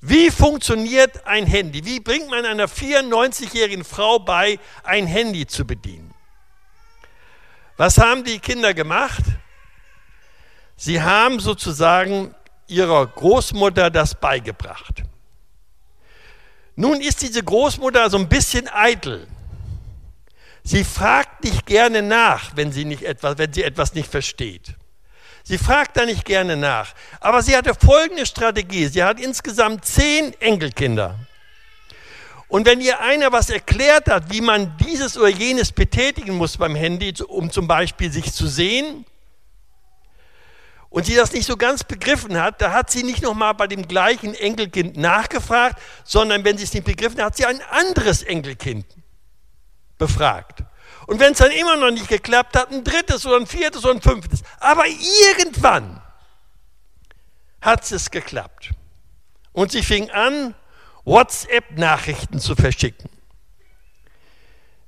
Wie 0.00 0.30
funktioniert 0.30 1.26
ein 1.26 1.46
Handy? 1.46 1.84
Wie 1.84 2.00
bringt 2.00 2.30
man 2.30 2.46
einer 2.46 2.66
94-jährigen 2.66 3.84
Frau 3.84 4.18
bei, 4.18 4.58
ein 4.82 5.06
Handy 5.06 5.46
zu 5.46 5.66
bedienen? 5.66 6.14
Was 7.76 7.98
haben 7.98 8.24
die 8.24 8.38
Kinder 8.38 8.72
gemacht? 8.72 9.22
Sie 10.76 11.02
haben 11.02 11.38
sozusagen 11.38 12.34
ihrer 12.66 13.06
Großmutter 13.06 13.90
das 13.90 14.14
beigebracht. 14.14 15.02
Nun 16.76 17.02
ist 17.02 17.20
diese 17.20 17.42
Großmutter 17.42 18.08
so 18.08 18.16
ein 18.16 18.28
bisschen 18.30 18.70
eitel. 18.72 19.28
Sie 20.64 20.84
fragt 20.84 21.44
nicht 21.44 21.66
gerne 21.66 22.02
nach, 22.02 22.56
wenn 22.56 22.70
sie, 22.70 22.84
nicht 22.84 23.02
etwas, 23.02 23.38
wenn 23.38 23.52
sie 23.52 23.62
etwas 23.62 23.94
nicht 23.94 24.10
versteht. 24.10 24.74
Sie 25.44 25.58
fragt 25.58 25.96
da 25.96 26.04
nicht 26.06 26.24
gerne 26.24 26.56
nach. 26.56 26.94
Aber 27.20 27.42
sie 27.42 27.56
hatte 27.56 27.74
folgende 27.74 28.26
Strategie. 28.26 28.86
Sie 28.86 29.02
hat 29.02 29.18
insgesamt 29.18 29.84
zehn 29.84 30.40
Enkelkinder. 30.40 31.18
Und 32.46 32.66
wenn 32.66 32.80
ihr 32.80 33.00
einer 33.00 33.32
was 33.32 33.50
erklärt 33.50 34.08
hat, 34.08 34.30
wie 34.30 34.40
man 34.40 34.76
dieses 34.76 35.16
oder 35.16 35.28
jenes 35.28 35.72
betätigen 35.72 36.36
muss 36.36 36.58
beim 36.58 36.76
Handy, 36.76 37.12
um 37.26 37.50
zum 37.50 37.66
Beispiel 37.66 38.12
sich 38.12 38.32
zu 38.32 38.46
sehen, 38.46 39.04
und 40.90 41.06
sie 41.06 41.14
das 41.14 41.32
nicht 41.32 41.46
so 41.46 41.56
ganz 41.56 41.84
begriffen 41.84 42.38
hat, 42.38 42.60
da 42.60 42.72
hat 42.72 42.90
sie 42.90 43.02
nicht 43.02 43.22
nochmal 43.22 43.54
bei 43.54 43.66
dem 43.66 43.88
gleichen 43.88 44.34
Enkelkind 44.34 44.98
nachgefragt, 44.98 45.80
sondern 46.04 46.44
wenn 46.44 46.58
sie 46.58 46.64
es 46.64 46.74
nicht 46.74 46.84
begriffen 46.84 47.18
hat, 47.18 47.28
hat 47.28 47.36
sie 47.38 47.46
ein 47.46 47.62
anderes 47.70 48.22
Enkelkind 48.22 48.84
befragt. 50.02 50.64
Und 51.06 51.20
wenn 51.20 51.32
es 51.32 51.38
dann 51.38 51.52
immer 51.52 51.76
noch 51.76 51.90
nicht 51.90 52.08
geklappt 52.08 52.56
hat, 52.56 52.72
ein 52.72 52.82
drittes 52.82 53.24
oder 53.26 53.36
ein 53.36 53.46
viertes 53.46 53.84
oder 53.84 53.94
ein 53.94 54.02
fünftes. 54.02 54.42
Aber 54.58 54.84
irgendwann 54.86 56.00
hat 57.60 57.90
es 57.90 58.10
geklappt. 58.10 58.70
Und 59.52 59.70
sie 59.72 59.82
fing 59.82 60.10
an, 60.10 60.54
WhatsApp-Nachrichten 61.04 62.40
zu 62.40 62.54
verschicken. 62.56 63.08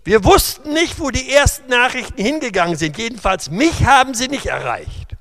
Wir 0.04 0.24
wussten 0.24 0.72
nicht, 0.72 0.98
wo 0.98 1.10
die 1.10 1.30
ersten 1.30 1.68
Nachrichten 1.68 2.20
hingegangen 2.20 2.76
sind. 2.76 2.98
Jedenfalls 2.98 3.50
mich 3.50 3.84
haben 3.84 4.14
sie 4.14 4.28
nicht 4.28 4.46
erreicht. 4.46 5.16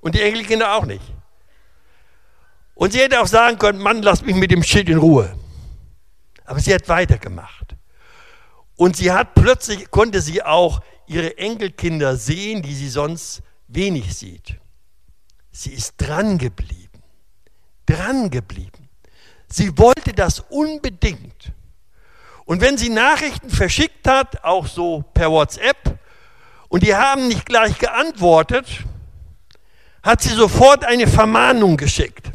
Und 0.00 0.14
die 0.14 0.22
Enkelkinder 0.22 0.74
auch 0.74 0.84
nicht. 0.84 1.04
Und 2.74 2.92
sie 2.92 3.00
hätte 3.00 3.20
auch 3.20 3.26
sagen 3.26 3.58
können, 3.58 3.78
Mann, 3.78 4.02
lass 4.02 4.22
mich 4.22 4.34
mit 4.34 4.50
dem 4.50 4.62
Shit 4.62 4.88
in 4.88 4.98
Ruhe. 4.98 5.36
Aber 6.44 6.58
sie 6.58 6.74
hat 6.74 6.88
weitergemacht. 6.88 7.61
Und 8.82 8.96
sie 8.96 9.12
hat 9.12 9.36
plötzlich, 9.36 9.92
konnte 9.92 10.20
sie 10.20 10.42
auch 10.42 10.80
ihre 11.06 11.38
Enkelkinder 11.38 12.16
sehen, 12.16 12.62
die 12.62 12.74
sie 12.74 12.88
sonst 12.88 13.40
wenig 13.68 14.12
sieht. 14.12 14.58
Sie 15.52 15.72
ist 15.72 15.94
dran 15.98 16.36
geblieben. 16.36 17.00
Dran 17.86 18.28
geblieben. 18.28 18.88
Sie 19.46 19.78
wollte 19.78 20.12
das 20.12 20.40
unbedingt. 20.40 21.52
Und 22.44 22.60
wenn 22.60 22.76
sie 22.76 22.88
Nachrichten 22.88 23.50
verschickt 23.50 24.08
hat, 24.08 24.42
auch 24.42 24.66
so 24.66 25.04
per 25.14 25.30
WhatsApp, 25.30 26.00
und 26.68 26.82
die 26.82 26.96
haben 26.96 27.28
nicht 27.28 27.46
gleich 27.46 27.78
geantwortet, 27.78 28.66
hat 30.02 30.22
sie 30.22 30.34
sofort 30.34 30.84
eine 30.84 31.06
Vermahnung 31.06 31.76
geschickt. 31.76 32.32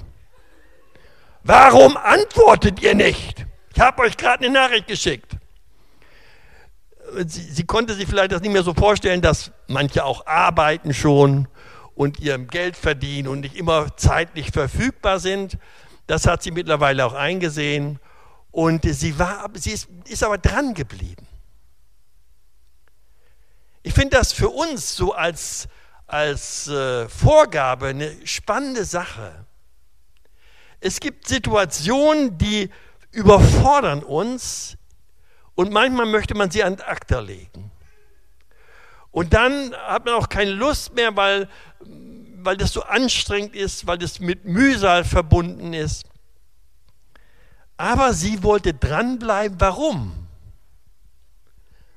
Warum 1.43 1.97
antwortet 1.97 2.81
ihr 2.81 2.95
nicht? 2.95 3.45
Ich 3.73 3.81
habe 3.81 4.03
euch 4.03 4.15
gerade 4.15 4.45
eine 4.45 4.53
Nachricht 4.53 4.87
geschickt 4.87 5.37
sie, 7.25 7.41
sie 7.41 7.65
konnte 7.65 7.93
sich 7.93 8.07
vielleicht 8.07 8.31
das 8.31 8.41
nicht 8.41 8.51
mehr 8.51 8.63
so 8.63 8.73
vorstellen, 8.73 9.21
dass 9.21 9.51
manche 9.67 10.05
auch 10.05 10.25
arbeiten 10.25 10.93
schon 10.93 11.47
und 11.95 12.19
ihr 12.19 12.37
Geld 12.37 12.77
verdienen 12.77 13.27
und 13.27 13.41
nicht 13.41 13.55
immer 13.55 13.95
zeitlich 13.97 14.51
verfügbar 14.51 15.19
sind. 15.19 15.57
Das 16.05 16.27
hat 16.27 16.43
sie 16.43 16.51
mittlerweile 16.51 17.05
auch 17.05 17.13
eingesehen. 17.13 17.99
Und 18.51 18.85
sie, 18.85 19.19
war, 19.19 19.49
sie 19.53 19.71
ist, 19.71 19.87
ist 20.07 20.23
aber 20.23 20.37
dran 20.37 20.73
geblieben. 20.73 21.27
Ich 23.83 23.93
finde 23.93 24.17
das 24.17 24.33
für 24.33 24.49
uns 24.49 24.95
so 24.95 25.13
als, 25.13 25.67
als 26.07 26.67
äh, 26.67 27.07
Vorgabe 27.09 27.87
eine 27.87 28.15
spannende 28.25 28.85
Sache. 28.85 29.45
Es 30.79 30.99
gibt 30.99 31.27
Situationen, 31.27 32.37
die 32.37 32.69
überfordern 33.11 34.03
uns, 34.03 34.76
und 35.57 35.73
manchmal 35.73 36.05
möchte 36.05 36.35
man 36.35 36.51
sie 36.51 36.63
an 36.63 36.79
Akta 36.81 37.19
legen. 37.19 37.71
Und 39.09 39.33
dann 39.33 39.73
hat 39.73 40.05
man 40.05 40.13
auch 40.13 40.29
keine 40.29 40.51
Lust 40.51 40.93
mehr, 40.93 41.15
weil, 41.15 41.49
weil 41.79 42.57
das 42.57 42.71
so 42.71 42.83
anstrengend 42.83 43.55
ist, 43.55 43.87
weil 43.87 43.97
das 43.97 44.19
mit 44.19 44.45
Mühsal 44.45 45.03
verbunden 45.03 45.73
ist. 45.73 46.05
Aber 47.75 48.13
sie 48.13 48.43
wollte 48.43 48.75
dranbleiben. 48.75 49.59
Warum? 49.59 50.27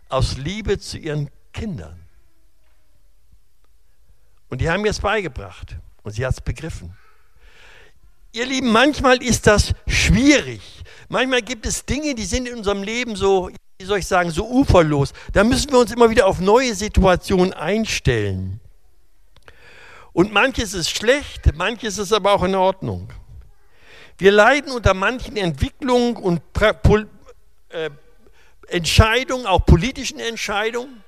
Aus 0.09 0.39
Liebe 0.39 0.79
zu 0.79 0.97
ihren 0.97 1.31
Kindern. 1.53 2.01
Und 4.49 4.63
die 4.63 4.71
haben 4.71 4.87
ihr 4.87 4.91
es 4.91 5.01
beigebracht 5.01 5.77
und 6.03 6.13
sie 6.13 6.25
hat 6.25 6.33
es 6.33 6.41
begriffen. 6.41 6.97
Ihr 8.33 8.47
Lieben, 8.47 8.73
manchmal 8.73 9.23
ist 9.23 9.47
das 9.47 9.75
schwierig. 9.87 10.80
Manchmal 11.13 11.43
gibt 11.43 11.67
es 11.67 11.85
Dinge, 11.85 12.15
die 12.15 12.25
sind 12.25 12.47
in 12.47 12.59
unserem 12.59 12.85
Leben 12.85 13.17
so, 13.17 13.51
wie 13.81 13.85
soll 13.85 13.99
ich 13.99 14.07
sagen, 14.07 14.31
so 14.31 14.49
uferlos. 14.49 15.13
Da 15.33 15.43
müssen 15.43 15.73
wir 15.73 15.81
uns 15.81 15.91
immer 15.91 16.09
wieder 16.09 16.29
auf 16.29 16.39
neue 16.39 16.73
Situationen 16.73 17.53
einstellen. 17.53 18.61
Und 20.13 20.33
manches 20.33 20.73
ist 20.73 20.89
schlecht, 20.89 21.53
manches 21.57 21.99
ist 21.99 22.13
aber 22.13 22.33
auch 22.33 22.45
in 22.45 22.55
Ordnung. 22.55 23.13
Wir 24.19 24.31
leiden 24.31 24.71
unter 24.71 24.95
manchen 24.95 25.37
Entwicklungen 25.37 26.15
und 26.15 26.43
äh, 27.71 27.91
Entscheidungen, 28.69 29.47
auch 29.47 29.67
politischen 29.67 30.21
Entscheidungen. 30.21 31.03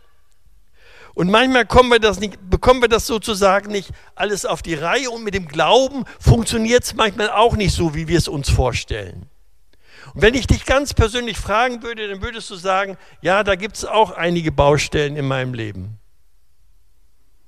Und 1.14 1.30
manchmal 1.30 1.64
wir 1.90 2.00
das 2.00 2.18
nicht, 2.18 2.38
bekommen 2.50 2.82
wir 2.82 2.88
das 2.88 3.06
sozusagen 3.06 3.70
nicht 3.70 3.90
alles 4.16 4.46
auf 4.46 4.62
die 4.62 4.74
Reihe 4.74 5.12
und 5.12 5.22
mit 5.22 5.34
dem 5.34 5.46
Glauben 5.46 6.06
funktioniert 6.18 6.82
es 6.82 6.96
manchmal 6.96 7.30
auch 7.30 7.54
nicht 7.54 7.72
so, 7.72 7.94
wie 7.94 8.08
wir 8.08 8.18
es 8.18 8.26
uns 8.26 8.50
vorstellen. 8.50 9.28
Und 10.14 10.22
wenn 10.22 10.34
ich 10.34 10.46
dich 10.46 10.66
ganz 10.66 10.92
persönlich 10.92 11.38
fragen 11.38 11.82
würde, 11.82 12.08
dann 12.08 12.20
würdest 12.20 12.50
du 12.50 12.56
sagen, 12.56 12.98
ja, 13.22 13.44
da 13.44 13.54
gibt 13.54 13.76
es 13.76 13.84
auch 13.84 14.10
einige 14.10 14.52
Baustellen 14.52 15.16
in 15.16 15.26
meinem 15.26 15.54
Leben. 15.54 15.98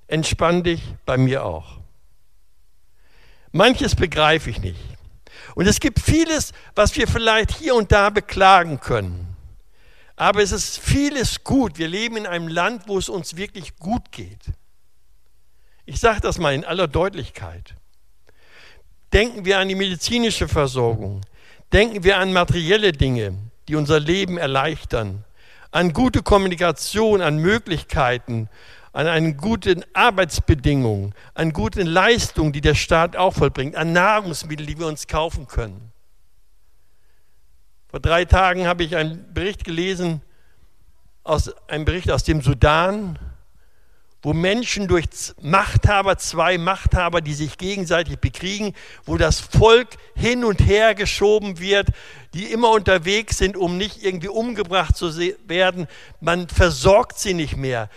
Entspann 0.07 0.63
dich, 0.63 0.83
bei 1.05 1.17
mir 1.17 1.45
auch. 1.45 1.79
Manches 3.53 3.95
begreife 3.95 4.51
ich 4.51 4.61
nicht. 4.61 4.81
Und 5.55 5.67
es 5.67 5.79
gibt 5.79 6.01
vieles, 6.01 6.53
was 6.75 6.97
wir 6.97 7.07
vielleicht 7.07 7.57
hier 7.57 7.75
und 7.75 7.93
da 7.93 8.11
beklagen 8.11 8.81
können. 8.81 9.37
Aber 10.17 10.43
es 10.43 10.53
ist 10.53 10.79
vieles 10.79 11.45
gut. 11.45 11.79
Wir 11.79 11.89
leben 11.89 12.17
in 12.17 12.27
einem 12.27 12.49
Land, 12.49 12.89
wo 12.89 12.99
es 12.99 13.09
uns 13.09 13.37
wirklich 13.37 13.77
gut 13.77 14.11
geht. 14.11 14.41
Ich 15.87 16.01
sage 16.01 16.21
das 16.21 16.39
mal 16.39 16.55
in 16.55 16.65
aller 16.65 16.89
Deutlichkeit. 16.89 17.75
Denken 19.13 19.45
wir 19.45 19.59
an 19.59 19.69
die 19.69 19.75
medizinische 19.75 20.49
Versorgung. 20.49 21.21
Denken 21.73 22.05
wir 22.05 22.19
an 22.19 22.33
materielle 22.33 22.93
Dinge, 22.93 23.37
die 23.69 23.77
unser 23.77 24.01
Leben 24.01 24.39
erleichtern. 24.39 25.25
An 25.71 25.93
gute 25.93 26.23
Kommunikation, 26.23 27.21
an 27.21 27.39
Möglichkeiten, 27.39 28.49
an 28.93 29.09
einen 29.09 29.37
guten 29.37 29.85
Arbeitsbedingungen, 29.93 31.15
an 31.35 31.53
guten 31.53 31.87
Leistungen, 31.87 32.53
die 32.53 32.61
der 32.61 32.77
Staat 32.77 33.17
auch 33.17 33.35
vollbringt, 33.35 33.75
an 33.75 33.93
Nahrungsmittel, 33.93 34.67
die 34.67 34.79
wir 34.79 34.87
uns 34.87 35.09
kaufen 35.09 35.49
können. 35.49 35.91
Vor 37.89 37.99
drei 37.99 38.25
Tagen 38.25 38.67
habe 38.67 38.85
ich 38.85 38.95
einen 38.95 39.33
Bericht 39.35 39.65
gelesen, 39.65 40.21
aus, 41.25 41.53
einen 41.69 41.85
Bericht 41.85 42.11
aus 42.11 42.23
dem 42.23 42.41
Sudan, 42.41 43.19
wo 44.25 44.33
Menschen 44.33 44.89
durch 44.89 45.07
Machthaber, 45.41 46.19
zwei 46.19 46.59
Machthaber, 46.59 47.21
die 47.21 47.35
sich 47.35 47.59
gegenseitig 47.59 48.19
bekriegen, 48.19 48.75
wo 49.05 49.17
das 49.17 49.39
Volk 49.39 49.91
hin 50.17 50.45
und 50.45 50.67
her 50.67 50.95
geschoben 50.95 51.61
wird, 51.61 51.89
die 52.33 52.47
immer 52.47 52.71
unterwegs 52.71 53.39
sind, 53.39 53.57
um 53.57 53.77
nicht 53.77 54.03
irgendwie 54.03 54.29
umgebracht 54.29 54.97
zu 54.97 55.17
werden. 55.47 55.87
Man 56.21 56.49
versorgt 56.49 57.19
sie 57.19 57.35
nicht 57.35 57.57
mehr 57.57 57.89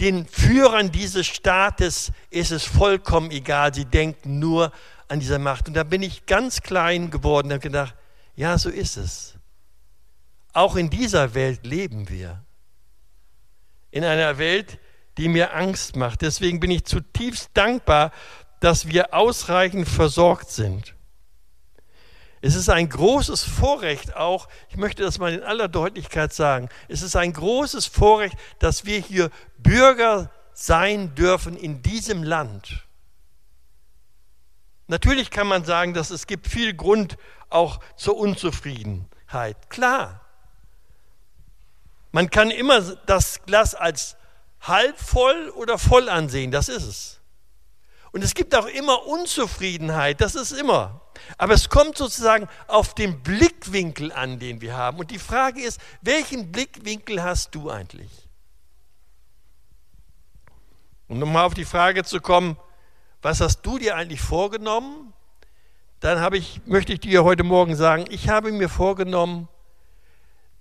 den 0.00 0.26
Führern 0.26 0.90
dieses 0.90 1.26
Staates 1.26 2.10
ist 2.30 2.50
es 2.50 2.64
vollkommen 2.64 3.30
egal. 3.30 3.72
Sie 3.72 3.84
denken 3.84 4.38
nur 4.38 4.72
an 5.08 5.20
diese 5.20 5.38
Macht. 5.38 5.68
Und 5.68 5.74
da 5.74 5.84
bin 5.84 6.02
ich 6.02 6.26
ganz 6.26 6.60
klein 6.60 7.10
geworden 7.10 7.48
und 7.48 7.52
habe 7.52 7.60
gedacht, 7.60 7.94
ja, 8.34 8.58
so 8.58 8.70
ist 8.70 8.96
es. 8.96 9.34
Auch 10.52 10.76
in 10.76 10.90
dieser 10.90 11.34
Welt 11.34 11.64
leben 11.64 12.08
wir. 12.08 12.42
In 13.90 14.04
einer 14.04 14.38
Welt, 14.38 14.78
die 15.18 15.28
mir 15.28 15.54
Angst 15.54 15.96
macht. 15.96 16.22
Deswegen 16.22 16.60
bin 16.60 16.70
ich 16.70 16.84
zutiefst 16.84 17.50
dankbar, 17.54 18.12
dass 18.60 18.88
wir 18.88 19.14
ausreichend 19.14 19.88
versorgt 19.88 20.50
sind. 20.50 20.94
Es 22.40 22.54
ist 22.54 22.68
ein 22.68 22.90
großes 22.90 23.42
Vorrecht 23.42 24.16
auch, 24.16 24.48
ich 24.68 24.76
möchte 24.76 25.02
das 25.02 25.18
mal 25.18 25.32
in 25.32 25.42
aller 25.42 25.66
Deutlichkeit 25.66 26.32
sagen, 26.34 26.68
es 26.88 27.00
ist 27.00 27.16
ein 27.16 27.32
großes 27.32 27.86
Vorrecht, 27.86 28.36
dass 28.58 28.84
wir 28.84 28.98
hier 29.00 29.30
Bürger 29.56 30.30
sein 30.52 31.14
dürfen 31.14 31.56
in 31.56 31.80
diesem 31.80 32.22
Land. 32.22 32.84
Natürlich 34.88 35.30
kann 35.30 35.46
man 35.46 35.64
sagen, 35.64 35.94
dass 35.94 36.10
es 36.10 36.26
gibt 36.26 36.46
viel 36.46 36.74
Grund 36.74 37.16
auch 37.48 37.80
zur 37.96 38.18
Unzufriedenheit. 38.18 39.70
Klar. 39.70 40.20
Man 42.12 42.28
kann 42.30 42.50
immer 42.50 42.80
das 43.06 43.42
Glas 43.46 43.74
als 43.74 44.16
halb 44.66 44.98
voll 44.98 45.50
oder 45.50 45.78
voll 45.78 46.08
ansehen, 46.08 46.50
das 46.50 46.68
ist 46.68 46.84
es. 46.84 47.20
Und 48.12 48.22
es 48.22 48.34
gibt 48.34 48.54
auch 48.54 48.66
immer 48.66 49.06
Unzufriedenheit, 49.06 50.20
das 50.20 50.34
ist 50.34 50.52
immer. 50.52 51.00
Aber 51.36 51.54
es 51.54 51.68
kommt 51.68 51.98
sozusagen 51.98 52.48
auf 52.68 52.94
den 52.94 53.22
Blickwinkel 53.22 54.12
an, 54.12 54.38
den 54.38 54.60
wir 54.60 54.76
haben. 54.76 54.98
Und 54.98 55.10
die 55.10 55.18
Frage 55.18 55.60
ist, 55.60 55.80
welchen 56.00 56.52
Blickwinkel 56.52 57.22
hast 57.22 57.54
du 57.54 57.70
eigentlich? 57.70 58.10
Um 61.08 61.18
nochmal 61.18 61.44
auf 61.44 61.54
die 61.54 61.64
Frage 61.64 62.04
zu 62.04 62.20
kommen, 62.20 62.56
was 63.20 63.40
hast 63.40 63.62
du 63.62 63.78
dir 63.78 63.96
eigentlich 63.96 64.20
vorgenommen? 64.20 65.12
Dann 66.00 66.34
ich, 66.34 66.60
möchte 66.66 66.92
ich 66.92 67.00
dir 67.00 67.24
heute 67.24 67.42
Morgen 67.42 67.76
sagen, 67.76 68.04
ich 68.10 68.28
habe 68.28 68.52
mir 68.52 68.68
vorgenommen, 68.68 69.48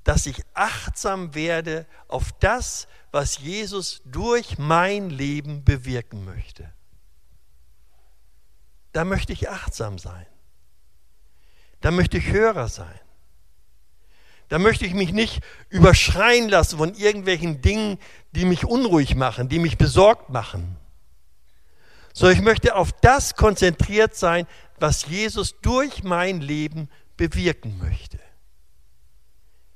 dass 0.03 0.25
ich 0.25 0.43
achtsam 0.53 1.33
werde 1.33 1.85
auf 2.07 2.31
das, 2.39 2.87
was 3.11 3.39
Jesus 3.39 4.01
durch 4.05 4.57
mein 4.57 5.09
Leben 5.09 5.63
bewirken 5.63 6.25
möchte. 6.25 6.71
Da 8.91 9.05
möchte 9.05 9.33
ich 9.33 9.49
achtsam 9.49 9.97
sein. 9.97 10.25
Da 11.81 11.91
möchte 11.91 12.17
ich 12.17 12.31
Hörer 12.31 12.67
sein. 12.67 12.99
Da 14.49 14.59
möchte 14.59 14.85
ich 14.85 14.93
mich 14.93 15.13
nicht 15.13 15.41
überschreien 15.69 16.49
lassen 16.49 16.77
von 16.77 16.93
irgendwelchen 16.93 17.61
Dingen, 17.61 17.97
die 18.33 18.45
mich 18.45 18.65
unruhig 18.65 19.15
machen, 19.15 19.49
die 19.49 19.59
mich 19.59 19.77
besorgt 19.77 20.29
machen. 20.29 20.77
Sondern 22.13 22.37
ich 22.37 22.43
möchte 22.43 22.75
auf 22.75 22.91
das 22.91 23.35
konzentriert 23.35 24.15
sein, 24.15 24.45
was 24.79 25.07
Jesus 25.07 25.59
durch 25.61 26.03
mein 26.03 26.41
Leben 26.41 26.89
bewirken 27.17 27.79
möchte. 27.79 28.19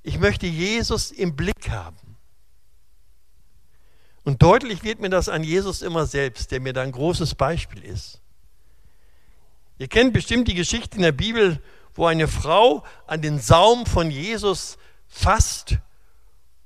Ich 0.08 0.20
möchte 0.20 0.48
Jesus 0.48 1.12
im 1.12 1.36
Blick 1.36 1.70
haben. 1.70 2.18
Und 4.24 4.42
deutlich 4.42 4.84
wird 4.84 5.00
mir 5.00 5.10
das 5.10 5.30
an 5.30 5.44
Jesus 5.44 5.82
immer 5.82 6.06
selbst, 6.06 6.52
der 6.52 6.60
mir 6.60 6.74
da 6.74 6.82
ein 6.82 6.92
großes 6.92 7.36
Beispiel 7.36 7.84
ist. 7.84 8.22
Ihr 9.78 9.88
kennt 9.88 10.14
bestimmt 10.14 10.48
die 10.48 10.56
Geschichte 10.56 10.98
in 10.98 11.04
der 11.04 11.12
Bibel 11.12 11.62
wo 11.98 12.06
eine 12.06 12.28
Frau 12.28 12.84
an 13.08 13.22
den 13.22 13.40
Saum 13.40 13.86
von 13.86 14.12
Jesus 14.12 14.78
fasst 15.08 15.78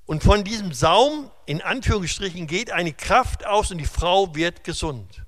und 0.05 0.23
von 0.23 0.43
diesem 0.43 0.73
Saum, 0.73 1.31
in 1.45 1.61
Anführungsstrichen, 1.61 2.47
geht 2.47 2.71
eine 2.71 2.91
Kraft 2.91 3.45
aus 3.45 3.71
und 3.71 3.77
die 3.77 3.85
Frau 3.85 4.35
wird 4.35 4.63
gesund. 4.63 5.23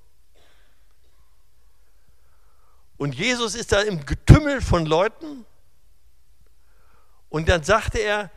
Und 2.98 3.14
Jesus 3.14 3.54
ist 3.54 3.72
da 3.72 3.80
im 3.80 4.04
Getümmel 4.04 4.60
von 4.60 4.84
Leuten 4.84 5.46
und 7.34 7.48
dann 7.48 7.64
sagte 7.64 7.98
er, 7.98 8.30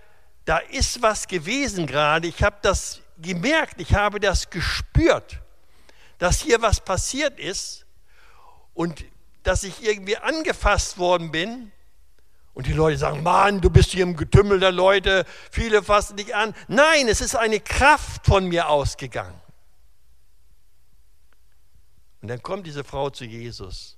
da 0.46 0.58
ist 0.58 1.04
was 1.04 1.28
gewesen 1.28 1.86
gerade, 1.86 2.28
ich 2.28 2.42
habe 2.42 2.58
das 2.64 3.02
gemerkt, 3.20 3.80
ich 3.80 3.94
habe 3.94 4.20
das 4.20 4.50
gespürt, 4.50 5.40
dass 6.18 6.42
hier 6.42 6.64
was 6.64 6.84
passiert 6.84 7.40
ist 7.40 7.86
und 8.74 9.06
dass 9.44 9.62
ich 9.62 9.84
irgendwie 9.84 10.18
angefasst 10.18 10.98
worden 10.98 11.30
bin. 11.30 11.72
Und 12.56 12.66
die 12.66 12.74
Leute 12.74 12.98
sagen, 12.98 13.22
Mann, 13.22 13.62
du 13.62 13.70
bist 13.70 13.92
hier 13.92 14.02
im 14.02 14.16
Getümmel 14.16 14.60
der 14.60 14.72
Leute, 14.72 15.26
viele 15.52 15.84
fassen 15.84 16.18
dich 16.18 16.34
an. 16.34 16.56
Nein, 16.68 17.08
es 17.08 17.22
ist 17.22 17.36
eine 17.36 17.60
Kraft 17.60 18.26
von 18.26 18.48
mir 18.48 18.68
ausgegangen. 18.68 19.40
Und 22.24 22.30
dann 22.30 22.42
kommt 22.42 22.66
diese 22.66 22.84
Frau 22.84 23.12
zu 23.12 23.26
Jesus, 23.26 23.96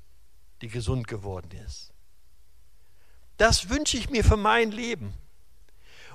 die 0.62 0.68
gesund 0.68 1.08
geworden 1.08 1.52
ist. 1.66 1.89
Das 3.40 3.70
wünsche 3.70 3.96
ich 3.96 4.10
mir 4.10 4.26
für 4.26 4.36
mein 4.36 4.70
Leben. 4.72 5.14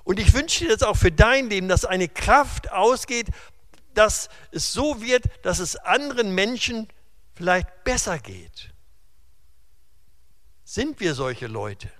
Und 0.04 0.20
ich 0.20 0.34
wünsche 0.34 0.66
dir 0.66 0.76
das 0.76 0.82
auch 0.82 0.96
für 0.96 1.10
dein 1.10 1.48
Leben, 1.48 1.68
dass 1.68 1.86
eine 1.86 2.06
Kraft 2.06 2.70
ausgeht, 2.70 3.28
dass 3.94 4.28
es 4.50 4.74
so 4.74 5.00
wird, 5.00 5.24
dass 5.42 5.58
es 5.58 5.76
anderen 5.76 6.34
Menschen 6.34 6.86
vielleicht 7.34 7.82
besser 7.82 8.18
geht. 8.18 8.74
Sind 10.64 11.00
wir 11.00 11.14
solche 11.14 11.46
Leute? 11.46 11.90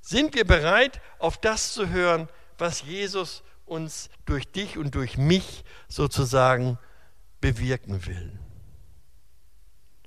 Sind 0.00 0.36
wir 0.36 0.46
bereit, 0.46 1.00
auf 1.18 1.36
das 1.36 1.72
zu 1.72 1.88
hören, 1.88 2.28
was 2.56 2.82
Jesus 2.82 3.42
uns 3.66 4.10
durch 4.26 4.46
dich 4.52 4.78
und 4.78 4.94
durch 4.94 5.18
mich 5.18 5.64
sozusagen 5.88 6.78
bewirken 7.40 8.06
will? 8.06 8.38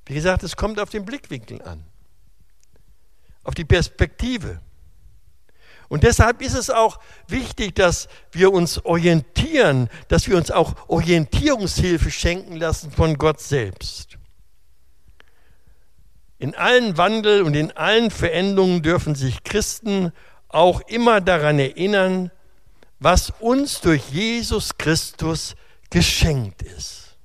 Wie 0.05 0.13
gesagt, 0.13 0.43
es 0.43 0.55
kommt 0.55 0.79
auf 0.79 0.91
den 0.91 1.03
Blickwinkel 1.03 1.61
an, 1.63 1.83
auf 3.47 3.55
die 3.55 3.65
Perspektive. 3.65 4.59
Und 5.87 6.03
deshalb 6.03 6.41
ist 6.41 6.53
es 6.53 6.69
auch 6.69 6.99
wichtig, 7.29 7.75
dass 7.75 8.09
wir 8.31 8.51
uns 8.51 8.83
orientieren, 8.83 9.89
dass 10.09 10.27
wir 10.27 10.35
uns 10.35 10.51
auch 10.51 10.75
Orientierungshilfe 10.89 12.11
schenken 12.11 12.57
lassen 12.57 12.91
von 12.91 13.17
Gott 13.17 13.39
selbst. 13.39 14.17
In 16.39 16.55
allen 16.55 16.97
Wandel 16.97 17.41
und 17.43 17.55
in 17.55 17.71
allen 17.71 18.11
Veränderungen 18.11 18.83
dürfen 18.83 19.15
sich 19.15 19.43
Christen 19.43 20.11
auch 20.49 20.81
immer 20.81 21.21
daran 21.21 21.57
erinnern, 21.57 22.31
was 22.99 23.31
uns 23.39 23.79
durch 23.79 24.09
Jesus 24.09 24.77
Christus 24.77 25.55
geschenkt 25.89 26.63
ist. 26.63 27.17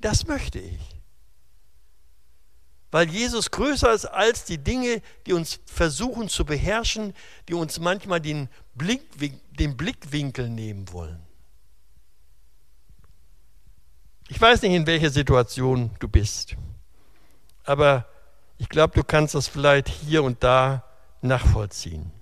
Das 0.00 0.28
möchte 0.28 0.60
ich. 0.60 0.93
Weil 2.94 3.10
Jesus 3.10 3.50
größer 3.50 3.92
ist 3.92 4.04
als 4.04 4.44
die 4.44 4.58
Dinge, 4.58 5.02
die 5.26 5.32
uns 5.32 5.58
versuchen 5.66 6.28
zu 6.28 6.44
beherrschen, 6.44 7.12
die 7.48 7.54
uns 7.54 7.80
manchmal 7.80 8.20
den, 8.20 8.48
Blick, 8.76 9.02
den 9.58 9.76
Blickwinkel 9.76 10.48
nehmen 10.48 10.92
wollen. 10.92 11.20
Ich 14.28 14.40
weiß 14.40 14.62
nicht, 14.62 14.74
in 14.74 14.86
welcher 14.86 15.10
Situation 15.10 15.90
du 15.98 16.06
bist, 16.06 16.54
aber 17.64 18.06
ich 18.58 18.68
glaube, 18.68 18.94
du 18.94 19.02
kannst 19.02 19.34
das 19.34 19.48
vielleicht 19.48 19.88
hier 19.88 20.22
und 20.22 20.44
da 20.44 20.84
nachvollziehen. 21.20 22.12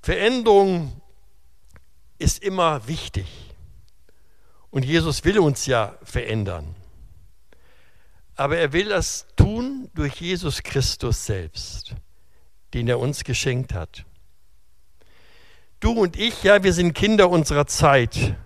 Veränderung 0.00 1.00
ist 2.18 2.40
immer 2.40 2.86
wichtig 2.86 3.26
und 4.70 4.84
Jesus 4.84 5.24
will 5.24 5.40
uns 5.40 5.66
ja 5.66 5.98
verändern. 6.04 6.76
Aber 8.36 8.58
er 8.58 8.72
will 8.72 8.90
das 8.90 9.26
tun 9.36 9.90
durch 9.94 10.20
Jesus 10.20 10.62
Christus 10.62 11.24
selbst, 11.24 11.94
den 12.74 12.86
er 12.86 12.98
uns 12.98 13.24
geschenkt 13.24 13.72
hat. 13.72 14.04
Du 15.80 15.92
und 15.92 16.16
ich, 16.16 16.42
ja, 16.42 16.62
wir 16.62 16.72
sind 16.72 16.94
Kinder 16.94 17.30
unserer 17.30 17.66
Zeit. 17.66 18.36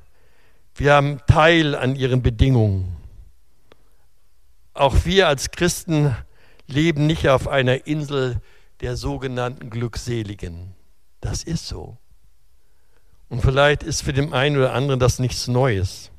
Wir 0.75 0.95
haben 0.95 1.21
Teil 1.27 1.75
an 1.75 1.97
ihren 1.97 2.23
Bedingungen. 2.23 2.97
Auch 4.75 5.05
wir 5.05 5.29
als 5.29 5.51
Christen 5.51 6.17
leben 6.67 7.07
nicht 7.07 7.29
auf 7.29 7.49
einer 7.49 7.87
Insel 7.87 8.41
der 8.81 8.97
sogenannten 8.97 9.71
Glückseligen. 9.71 10.75
Das 11.21 11.43
ist 11.43 11.67
so. 11.67 11.99
Und 13.29 13.43
vielleicht 13.43 13.83
ist 13.83 14.03
für 14.03 14.13
den 14.13 14.33
einen 14.33 14.57
oder 14.57 14.73
anderen 14.73 15.01
das 15.01 15.19
nichts 15.19 15.49
Neues. 15.49 16.10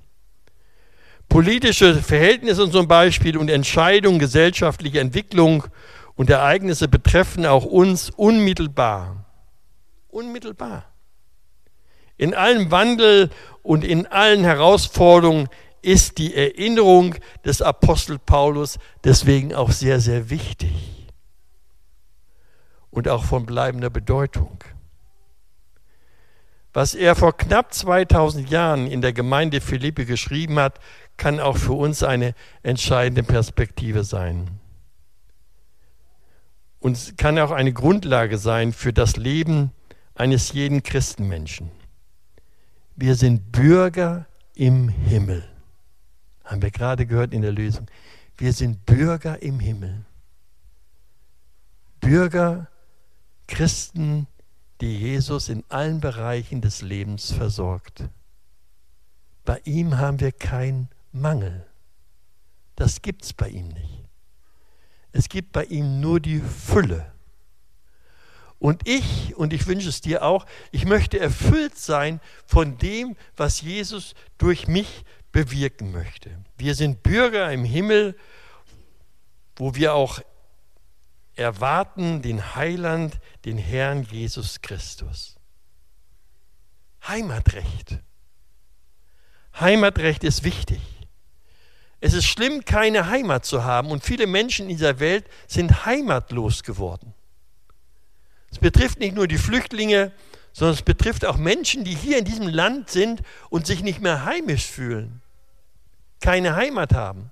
Politische 1.32 1.96
Verhältnisse 1.96 2.70
zum 2.70 2.90
Beispiel 2.90 3.38
und 3.38 3.50
Entscheidungen, 3.50 4.20
gesellschaftliche 4.20 5.00
Entwicklung 5.00 5.64
und 6.16 6.30
Ereignisse 6.30 6.90
betreffen 6.90 7.46
auch 7.46 7.64
uns 7.64 8.10
unmittelbar. 8.10 9.24
Unmittelbar. 10.10 10.92
In 12.18 12.34
allem 12.34 12.70
Wandel 12.70 13.30
und 13.64 13.86
in 13.86 14.08
allen 14.08 14.44
Herausforderungen 14.44 15.48
ist 15.82 16.18
die 16.18 16.36
Erinnerung 16.36 17.16
des 17.46 17.62
Apostel 17.62 18.20
Paulus 18.20 18.78
deswegen 19.06 19.56
auch 19.56 19.72
sehr, 19.72 20.02
sehr 20.02 20.30
wichtig 20.30 21.08
und 22.90 23.08
auch 23.08 23.24
von 23.24 23.46
bleibender 23.46 23.90
Bedeutung. 23.90 24.62
Was 26.74 26.94
er 26.94 27.16
vor 27.16 27.36
knapp 27.36 27.74
2000 27.74 28.50
Jahren 28.50 28.88
in 28.88 29.02
der 29.02 29.12
Gemeinde 29.12 29.60
Philippi 29.60 30.06
geschrieben 30.06 30.58
hat, 30.58 30.80
kann 31.18 31.40
auch 31.40 31.58
für 31.58 31.74
uns 31.74 32.04
eine 32.04 32.34
entscheidende 32.64 33.24
Perspektive 33.24 34.04
sein. 34.04 34.60
Und 36.80 37.18
kann 37.18 37.38
auch 37.38 37.52
eine 37.52 37.74
Grundlage 37.74 38.38
sein 38.38 38.74
für 38.74 38.92
das 38.92 39.18
Leben 39.18 39.72
eines 40.16 40.54
jeden 40.54 40.82
Christenmenschen. 40.84 41.70
Wir 42.96 43.16
sind 43.16 43.52
Bürger 43.52 44.26
im 44.56 44.90
Himmel. 44.90 45.44
Haben 46.44 46.62
wir 46.62 46.72
gerade 46.72 47.06
gehört 47.06 47.34
in 47.34 47.42
der 47.42 47.52
Lösung. 47.52 47.88
Wir 48.38 48.54
sind 48.54 48.86
Bürger 48.86 49.42
im 49.42 49.60
Himmel. 49.60 50.06
Bürger, 52.00 52.68
Christen, 53.48 54.28
die 54.82 54.98
Jesus 54.98 55.50
in 55.50 55.64
allen 55.70 56.02
Bereichen 56.02 56.62
des 56.62 56.82
Lebens 56.82 57.32
versorgt. 57.32 58.10
Bei 59.46 59.62
ihm 59.64 59.98
haben 59.98 60.20
wir 60.20 60.32
keinen 60.32 60.90
Mangel. 61.12 61.66
Das 62.76 63.02
gibt 63.02 63.24
es 63.24 63.34
bei 63.34 63.50
ihm 63.50 63.68
nicht. 63.70 64.06
Es 65.12 65.30
gibt 65.30 65.52
bei 65.52 65.66
ihm 65.66 66.00
nur 66.00 66.20
die 66.20 66.40
Fülle. 66.40 67.12
Und 68.60 68.88
ich, 68.88 69.36
und 69.36 69.54
ich 69.54 69.66
wünsche 69.66 69.90
es 69.90 70.02
dir 70.02 70.24
auch, 70.24 70.46
ich 70.72 70.86
möchte 70.86 71.20
erfüllt 71.20 71.78
sein 71.78 72.22
von 72.46 72.78
dem, 72.78 73.18
was 73.36 73.62
Jesus 73.62 74.14
durch 74.38 74.68
mich 74.68 75.04
bewirken 75.32 75.92
möchte. 75.92 76.30
Wir 76.58 76.76
sind 76.76 77.02
Bürger 77.02 77.52
im 77.52 77.66
Himmel, 77.66 78.16
wo 79.56 79.76
wir 79.76 79.96
auch 79.96 80.22
erwarten 81.36 82.22
den 82.22 82.56
Heiland, 82.56 83.20
den 83.46 83.58
Herrn 83.58 84.04
Jesus 84.04 84.62
Christus. 84.62 85.38
Heimatrecht. 87.08 87.98
Heimatrecht 89.60 90.24
ist 90.24 90.44
wichtig. 90.44 90.82
Es 92.04 92.14
ist 92.14 92.26
schlimm, 92.26 92.66
keine 92.66 93.08
Heimat 93.10 93.46
zu 93.46 93.64
haben 93.64 93.92
und 93.92 94.04
viele 94.04 94.26
Menschen 94.26 94.64
in 94.64 94.70
dieser 94.76 95.00
Welt 95.00 95.26
sind 95.48 95.86
heimatlos 95.86 96.64
geworden. 96.64 97.14
Es 98.52 98.58
betrifft 98.58 99.00
nicht 99.00 99.16
nur 99.16 99.28
die 99.28 99.38
Flüchtlinge, 99.38 100.12
sondern 100.52 100.74
es 100.74 100.82
betrifft 100.82 101.26
auch 101.26 101.38
Menschen, 101.38 101.84
die 101.84 101.96
hier 101.96 102.18
in 102.18 102.26
diesem 102.26 102.48
Land 102.48 102.90
sind 102.90 103.22
und 103.50 103.68
sich 103.68 103.84
nicht 103.84 104.02
mehr 104.02 104.26
heimisch 104.26 104.66
fühlen, 104.66 105.22
keine 106.20 106.56
Heimat 106.56 106.94
haben. 106.94 107.32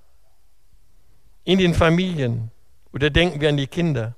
In 1.42 1.58
den 1.58 1.74
Familien 1.74 2.52
oder 2.92 3.10
denken 3.10 3.40
wir 3.40 3.48
an 3.48 3.56
die 3.56 3.66
Kinder. 3.66 4.14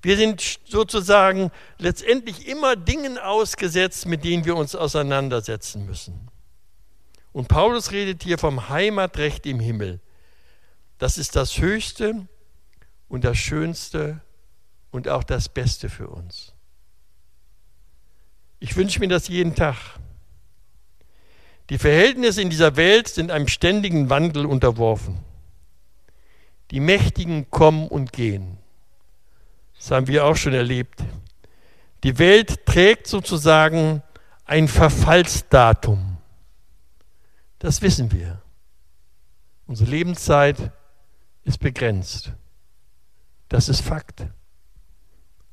Wir 0.00 0.16
sind 0.16 0.60
sozusagen 0.64 1.50
letztendlich 1.76 2.48
immer 2.48 2.74
Dingen 2.74 3.18
ausgesetzt, 3.18 4.06
mit 4.06 4.24
denen 4.24 4.46
wir 4.46 4.56
uns 4.56 4.74
auseinandersetzen 4.74 5.84
müssen. 5.84 6.30
Und 7.38 7.46
Paulus 7.46 7.92
redet 7.92 8.24
hier 8.24 8.36
vom 8.36 8.68
Heimatrecht 8.68 9.46
im 9.46 9.60
Himmel. 9.60 10.00
Das 10.98 11.18
ist 11.18 11.36
das 11.36 11.58
Höchste 11.58 12.26
und 13.08 13.22
das 13.22 13.38
Schönste 13.38 14.20
und 14.90 15.06
auch 15.06 15.22
das 15.22 15.48
Beste 15.48 15.88
für 15.88 16.08
uns. 16.08 16.52
Ich 18.58 18.74
wünsche 18.74 18.98
mir 18.98 19.06
das 19.06 19.28
jeden 19.28 19.54
Tag. 19.54 19.76
Die 21.70 21.78
Verhältnisse 21.78 22.42
in 22.42 22.50
dieser 22.50 22.74
Welt 22.74 23.06
sind 23.06 23.30
einem 23.30 23.46
ständigen 23.46 24.10
Wandel 24.10 24.44
unterworfen. 24.44 25.20
Die 26.72 26.80
Mächtigen 26.80 27.48
kommen 27.50 27.86
und 27.86 28.12
gehen. 28.12 28.58
Das 29.76 29.92
haben 29.92 30.08
wir 30.08 30.24
auch 30.24 30.34
schon 30.34 30.54
erlebt. 30.54 31.04
Die 32.02 32.18
Welt 32.18 32.66
trägt 32.66 33.06
sozusagen 33.06 34.02
ein 34.44 34.66
Verfallsdatum. 34.66 36.17
Das 37.58 37.82
wissen 37.82 38.12
wir. 38.12 38.40
Unsere 39.66 39.90
Lebenszeit 39.90 40.72
ist 41.44 41.58
begrenzt. 41.58 42.32
Das 43.48 43.68
ist 43.68 43.80
Fakt. 43.80 44.26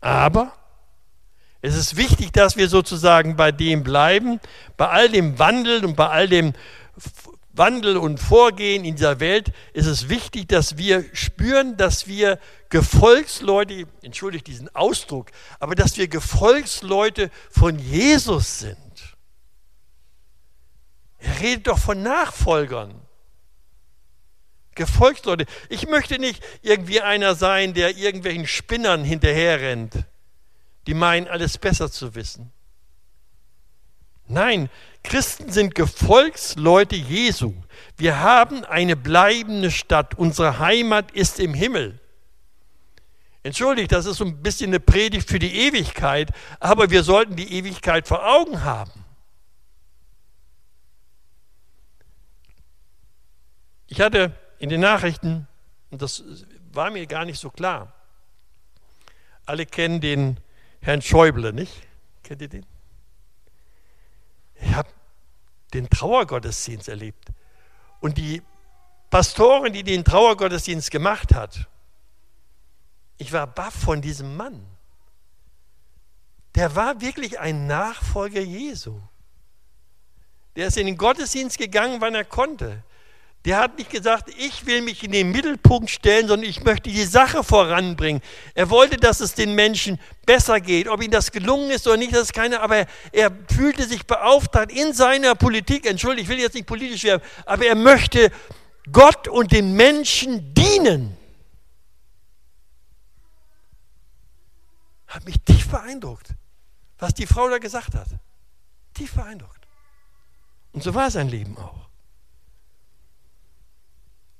Aber 0.01 0.53
es 1.61 1.75
ist 1.75 1.97
wichtig, 1.97 2.31
dass 2.31 2.57
wir 2.57 2.69
sozusagen 2.69 3.35
bei 3.35 3.51
dem 3.51 3.83
bleiben, 3.83 4.39
bei 4.77 4.87
all 4.87 5.09
dem 5.09 5.39
Wandel 5.39 5.83
und 5.83 5.95
bei 5.95 6.07
all 6.07 6.27
dem 6.27 6.53
Wandel 7.53 7.97
und 7.97 8.19
Vorgehen 8.19 8.83
in 8.83 8.95
dieser 8.95 9.19
Welt 9.19 9.51
ist 9.73 9.85
es 9.85 10.09
wichtig, 10.09 10.49
dass 10.49 10.77
wir 10.77 11.05
spüren, 11.13 11.77
dass 11.77 12.07
wir 12.07 12.37
Gefolgsleute, 12.69 13.87
entschuldigt 14.01 14.47
diesen 14.47 14.73
Ausdruck, 14.75 15.31
aber 15.59 15.73
dass 15.73 15.97
wir 15.97 16.07
Gefolgsleute 16.07 17.31
von 17.49 17.79
Jesus 17.79 18.59
sind. 18.59 18.84
Er 21.19 21.39
redet 21.39 21.67
doch 21.67 21.79
von 21.79 22.01
Nachfolgern. 22.03 23.01
Gefolgsleute. 24.75 25.45
Ich 25.69 25.87
möchte 25.87 26.19
nicht 26.19 26.43
irgendwie 26.61 27.01
einer 27.01 27.35
sein, 27.35 27.73
der 27.73 27.97
irgendwelchen 27.97 28.45
Spinnern 28.45 29.03
hinterherrennt, 29.03 30.05
die 30.85 30.93
meinen, 30.93 31.27
alles 31.27 31.57
besser 31.57 31.89
zu 31.89 32.13
wissen. 32.13 32.51
Nein, 34.27 34.69
Christen 35.03 35.51
sind 35.51 35.75
Gefolgsleute 35.75 36.95
Jesu. 36.95 37.53
Wir 37.95 38.19
haben 38.19 38.65
eine 38.65 38.95
bleibende 38.95 39.71
Stadt. 39.71 40.15
Unsere 40.15 40.59
Heimat 40.59 41.11
ist 41.11 41.39
im 41.39 41.53
Himmel. 41.53 41.99
Entschuldigt, 43.43 43.91
das 43.91 44.07
ist 44.07 44.17
so 44.17 44.25
ein 44.25 44.41
bisschen 44.41 44.71
eine 44.71 44.79
Predigt 44.79 45.29
für 45.29 45.37
die 45.37 45.67
Ewigkeit, 45.67 46.31
aber 46.59 46.89
wir 46.89 47.03
sollten 47.03 47.35
die 47.35 47.53
Ewigkeit 47.53 48.07
vor 48.07 48.25
Augen 48.27 48.63
haben. 48.63 49.04
Ich 53.87 54.01
hatte 54.01 54.35
in 54.59 54.69
den 54.69 54.81
Nachrichten, 54.81 55.47
und 55.91 56.01
das 56.01 56.23
war 56.71 56.91
mir 56.91 57.05
gar 57.05 57.25
nicht 57.25 57.39
so 57.39 57.49
klar, 57.49 57.93
alle 59.45 59.65
kennen 59.65 60.01
den 60.01 60.39
Herrn 60.81 61.01
Schäuble, 61.01 61.53
nicht? 61.53 61.73
Kennt 62.23 62.41
ihr 62.41 62.49
den? 62.49 62.65
Ich 64.55 64.73
habe 64.73 64.89
den 65.73 65.89
Trauergottesdienst 65.89 66.89
erlebt. 66.89 67.29
Und 67.99 68.17
die 68.17 68.41
Pastorin, 69.09 69.73
die 69.73 69.83
den 69.83 70.03
Trauergottesdienst 70.03 70.89
gemacht 70.89 71.33
hat, 71.33 71.67
ich 73.17 73.31
war 73.31 73.47
baff 73.47 73.73
von 73.73 74.01
diesem 74.01 74.35
Mann. 74.35 74.65
Der 76.55 76.75
war 76.75 77.01
wirklich 77.01 77.39
ein 77.39 77.67
Nachfolger 77.67 78.41
Jesu. 78.41 78.99
Der 80.55 80.67
ist 80.67 80.77
in 80.77 80.85
den 80.85 80.97
Gottesdienst 80.97 81.57
gegangen, 81.57 82.01
wann 82.01 82.15
er 82.15 82.25
konnte. 82.25 82.83
Der 83.45 83.59
hat 83.59 83.77
nicht 83.77 83.91
gesagt, 83.91 84.29
ich 84.39 84.65
will 84.65 84.81
mich 84.81 85.03
in 85.03 85.11
den 85.11 85.31
Mittelpunkt 85.31 85.91
stellen, 85.91 86.27
sondern 86.27 86.49
ich 86.49 86.63
möchte 86.63 86.89
die 86.89 87.03
Sache 87.03 87.43
voranbringen. 87.43 88.23
Er 88.55 88.71
wollte, 88.71 88.97
dass 88.97 89.19
es 89.19 89.35
den 89.35 89.53
Menschen 89.53 89.99
besser 90.25 90.59
geht. 90.59 90.87
Ob 90.87 91.03
ihm 91.03 91.11
das 91.11 91.31
gelungen 91.31 91.69
ist 91.69 91.87
oder 91.87 91.97
nicht, 91.97 92.11
das 92.11 92.23
ist 92.23 92.33
keine, 92.33 92.59
aber 92.59 92.87
er, 93.11 93.31
fühlte 93.55 93.83
sich 93.83 94.07
beauftragt 94.07 94.71
in 94.71 94.93
seiner 94.93 95.35
Politik, 95.35 95.85
entschuldige, 95.85 96.23
ich 96.23 96.27
will 96.29 96.39
jetzt 96.39 96.55
nicht 96.55 96.65
politisch 96.65 97.03
werden, 97.03 97.21
aber 97.45 97.67
er 97.67 97.75
möchte 97.75 98.31
Gott 98.91 99.27
und 99.27 99.51
den 99.51 99.73
Menschen 99.73 100.53
dienen. 100.55 101.15
Hat 105.05 105.23
mich 105.23 105.39
tief 105.45 105.69
beeindruckt, 105.69 106.29
was 106.97 107.13
die 107.13 107.27
Frau 107.27 107.47
da 107.47 107.59
gesagt 107.59 107.93
hat. 107.93 108.07
Tief 108.95 109.13
beeindruckt. 109.13 109.67
Und 110.71 110.81
so 110.81 110.95
war 110.95 111.11
sein 111.11 111.29
Leben 111.29 111.55
auch. 111.57 111.84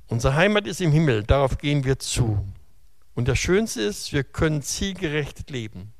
Unsere 0.07 0.35
Heimat 0.35 0.67
ist 0.67 0.81
im 0.81 0.91
Himmel, 0.91 1.23
darauf 1.23 1.57
gehen 1.57 1.83
wir 1.83 1.99
zu. 1.99 2.45
Und 3.15 3.27
das 3.27 3.39
Schönste 3.39 3.81
ist, 3.81 4.13
wir 4.13 4.23
können 4.23 4.61
zielgerichtet 4.61 5.49
leben. 5.49 5.93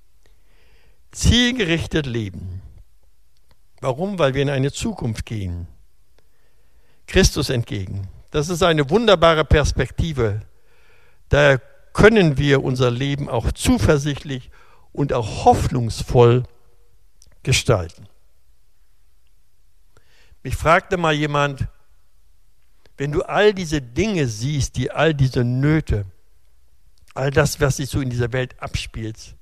Zielgerichtet 1.11 2.05
leben. 2.05 2.61
Warum? 3.79 4.19
Weil 4.19 4.33
wir 4.33 4.41
in 4.41 4.49
eine 4.49 4.71
Zukunft 4.71 5.25
gehen. 5.25 5.67
Christus 7.07 7.49
entgegen. 7.49 8.07
Das 8.31 8.49
ist 8.49 8.63
eine 8.63 8.89
wunderbare 8.89 9.45
Perspektive. 9.45 10.41
Da 11.29 11.57
können 11.93 12.37
wir 12.37 12.63
unser 12.63 12.91
Leben 12.91 13.29
auch 13.29 13.51
zuversichtlich 13.53 14.51
und 14.91 15.13
auch 15.13 15.45
hoffnungsvoll 15.45 16.43
gestalten. 17.43 18.07
Mich 20.43 20.55
fragte 20.55 20.97
mal 20.97 21.13
jemand, 21.13 21.67
wenn 22.97 23.12
du 23.12 23.23
all 23.23 23.53
diese 23.53 23.81
Dinge 23.81 24.27
siehst, 24.27 24.77
die 24.77 24.91
all 24.91 25.13
diese 25.13 25.43
Nöte, 25.43 26.05
all 27.13 27.31
das, 27.31 27.60
was 27.60 27.77
sich 27.77 27.89
so 27.89 28.01
in 28.01 28.10
dieser 28.10 28.31
Welt 28.31 28.62
abspielt, 28.62 29.36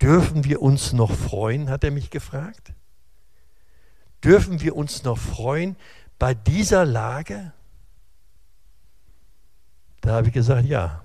dürfen 0.00 0.44
wir 0.44 0.60
uns 0.60 0.92
noch 0.92 1.12
freuen, 1.12 1.70
hat 1.70 1.84
er 1.84 1.90
mich 1.90 2.10
gefragt. 2.10 2.72
Dürfen 4.24 4.60
wir 4.60 4.76
uns 4.76 5.02
noch 5.04 5.18
freuen 5.18 5.76
bei 6.18 6.34
dieser 6.34 6.84
Lage? 6.84 7.52
Da 10.00 10.14
habe 10.14 10.28
ich 10.28 10.32
gesagt, 10.32 10.66
ja, 10.66 11.02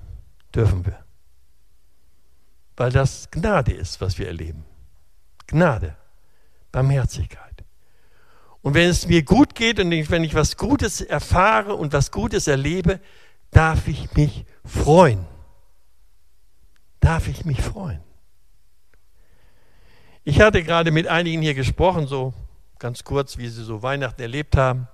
dürfen 0.54 0.86
wir. 0.86 1.04
Weil 2.76 2.92
das 2.92 3.30
Gnade 3.32 3.74
ist, 3.74 4.02
was 4.02 4.18
wir 4.18 4.28
erleben. 4.28 4.66
Gnade, 5.48 5.96
Barmherzigkeit. 6.72 7.47
Und 8.68 8.74
wenn 8.74 8.90
es 8.90 9.08
mir 9.08 9.24
gut 9.24 9.56
geht 9.56 9.80
und 9.80 9.90
wenn 10.10 10.26
ich 10.26 10.36
was 10.36 10.58
Gutes 10.58 11.00
erfahre 11.00 11.76
und 11.76 11.94
was 11.94 12.12
Gutes 12.12 12.48
erlebe, 12.48 13.00
darf 13.50 13.88
ich 13.88 14.14
mich 14.14 14.46
freuen. 14.66 15.26
Darf 17.00 17.30
ich 17.30 17.46
mich 17.46 17.62
freuen. 17.62 18.02
Ich 20.26 20.42
hatte 20.42 20.64
gerade 20.64 20.92
mit 20.92 21.08
einigen 21.08 21.42
hier 21.42 21.54
gesprochen, 21.54 22.08
so 22.08 22.34
ganz 22.78 23.06
kurz, 23.06 23.38
wie 23.38 23.48
sie 23.48 23.64
so 23.64 23.84
Weihnachten 23.84 24.22
erlebt 24.22 24.58
haben. 24.58 24.90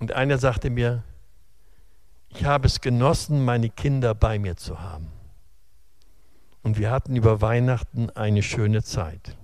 Und 0.00 0.10
einer 0.10 0.38
sagte 0.38 0.70
mir, 0.70 1.04
ich 2.30 2.44
habe 2.44 2.66
es 2.66 2.80
genossen, 2.80 3.44
meine 3.44 3.70
Kinder 3.70 4.12
bei 4.12 4.40
mir 4.40 4.56
zu 4.56 4.80
haben. 4.80 5.06
Und 6.64 6.78
wir 6.78 6.90
hatten 6.90 7.14
über 7.14 7.40
Weihnachten 7.40 8.10
eine 8.10 8.42
schöne 8.42 8.82
Zeit. 8.82 9.36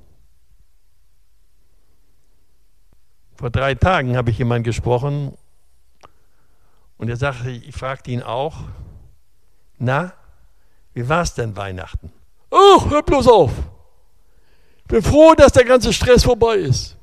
Vor 3.40 3.48
drei 3.48 3.74
Tagen 3.74 4.18
habe 4.18 4.30
ich 4.30 4.36
jemand 4.36 4.64
gesprochen 4.64 5.34
und 6.98 7.08
er 7.08 7.16
sagte, 7.16 7.50
ich 7.50 7.74
fragte 7.74 8.10
ihn 8.10 8.22
auch, 8.22 8.54
na, 9.78 10.12
wie 10.92 11.08
war 11.08 11.22
es 11.22 11.32
denn 11.32 11.56
Weihnachten? 11.56 12.12
Ach, 12.50 12.90
hör 12.90 13.02
bloß 13.02 13.28
auf. 13.28 13.50
Ich 14.80 14.84
bin 14.88 15.02
froh, 15.02 15.34
dass 15.34 15.52
der 15.52 15.64
ganze 15.64 15.90
Stress 15.94 16.24
vorbei 16.24 16.56
ist. 16.56 16.98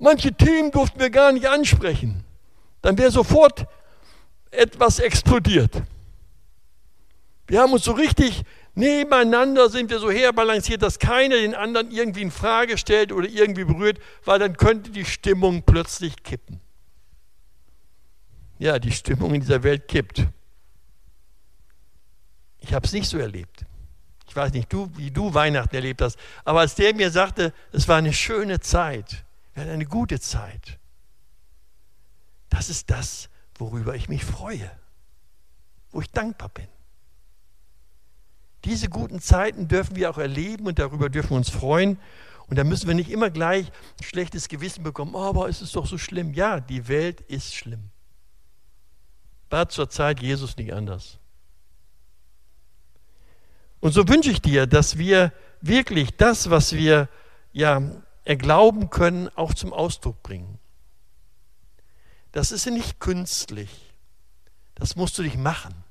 Manche 0.00 0.32
Themen 0.32 0.72
durften 0.72 0.98
wir 0.98 1.10
gar 1.10 1.30
nicht 1.30 1.46
ansprechen. 1.46 2.24
Dann 2.82 2.98
wäre 2.98 3.12
sofort 3.12 3.68
etwas 4.50 4.98
explodiert. 4.98 5.80
Wir 7.46 7.60
haben 7.60 7.72
uns 7.72 7.84
so 7.84 7.92
richtig 7.92 8.42
Nebeneinander 8.76 9.70
sind 9.70 9.88
wir 9.88 9.98
so 9.98 10.10
herbalanciert, 10.10 10.82
dass 10.82 10.98
keiner 10.98 11.36
den 11.36 11.54
anderen 11.54 11.90
irgendwie 11.90 12.20
in 12.20 12.30
Frage 12.30 12.76
stellt 12.76 13.10
oder 13.10 13.26
irgendwie 13.26 13.64
berührt, 13.64 13.98
weil 14.22 14.38
dann 14.38 14.54
könnte 14.54 14.90
die 14.90 15.06
Stimmung 15.06 15.62
plötzlich 15.62 16.22
kippen. 16.22 16.60
Ja, 18.58 18.78
die 18.78 18.92
Stimmung 18.92 19.34
in 19.34 19.40
dieser 19.40 19.62
Welt 19.62 19.88
kippt. 19.88 20.26
Ich 22.60 22.74
habe 22.74 22.86
es 22.86 22.92
nicht 22.92 23.08
so 23.08 23.16
erlebt. 23.16 23.64
Ich 24.28 24.36
weiß 24.36 24.52
nicht, 24.52 24.70
du, 24.70 24.90
wie 24.96 25.10
du 25.10 25.32
Weihnachten 25.32 25.74
erlebt 25.74 26.02
hast, 26.02 26.18
aber 26.44 26.60
als 26.60 26.74
der 26.74 26.94
mir 26.94 27.10
sagte, 27.10 27.54
es 27.72 27.88
war 27.88 27.96
eine 27.96 28.12
schöne 28.12 28.60
Zeit, 28.60 29.24
wir 29.54 29.62
hatten 29.62 29.72
eine 29.72 29.86
gute 29.86 30.20
Zeit, 30.20 30.78
das 32.50 32.68
ist 32.68 32.90
das, 32.90 33.30
worüber 33.54 33.94
ich 33.94 34.10
mich 34.10 34.22
freue, 34.22 34.70
wo 35.92 36.02
ich 36.02 36.10
dankbar 36.10 36.50
bin. 36.50 36.68
Diese 38.66 38.88
guten 38.88 39.20
Zeiten 39.20 39.68
dürfen 39.68 39.94
wir 39.94 40.10
auch 40.10 40.18
erleben 40.18 40.66
und 40.66 40.80
darüber 40.80 41.08
dürfen 41.08 41.30
wir 41.30 41.36
uns 41.36 41.50
freuen. 41.50 42.00
Und 42.48 42.58
da 42.58 42.64
müssen 42.64 42.88
wir 42.88 42.94
nicht 42.94 43.10
immer 43.10 43.30
gleich 43.30 43.70
schlechtes 44.02 44.48
Gewissen 44.48 44.82
bekommen, 44.82 45.14
oh, 45.14 45.22
aber 45.22 45.48
es 45.48 45.62
ist 45.62 45.76
doch 45.76 45.86
so 45.86 45.98
schlimm. 45.98 46.34
Ja, 46.34 46.58
die 46.58 46.88
Welt 46.88 47.20
ist 47.22 47.54
schlimm. 47.54 47.90
War 49.50 49.68
zur 49.68 49.88
Zeit 49.88 50.20
Jesus 50.20 50.56
nicht 50.56 50.72
anders. 50.72 51.18
Und 53.78 53.92
so 53.92 54.08
wünsche 54.08 54.32
ich 54.32 54.42
dir, 54.42 54.66
dass 54.66 54.98
wir 54.98 55.32
wirklich 55.60 56.16
das, 56.16 56.50
was 56.50 56.72
wir 56.72 57.08
ja 57.52 57.80
erglauben 58.24 58.90
können, 58.90 59.28
auch 59.36 59.54
zum 59.54 59.72
Ausdruck 59.72 60.24
bringen. 60.24 60.58
Das 62.32 62.50
ist 62.50 62.66
ja 62.66 62.72
nicht 62.72 62.98
künstlich. 62.98 63.70
Das 64.74 64.96
musst 64.96 65.16
du 65.18 65.22
dich 65.22 65.36
machen 65.36 65.85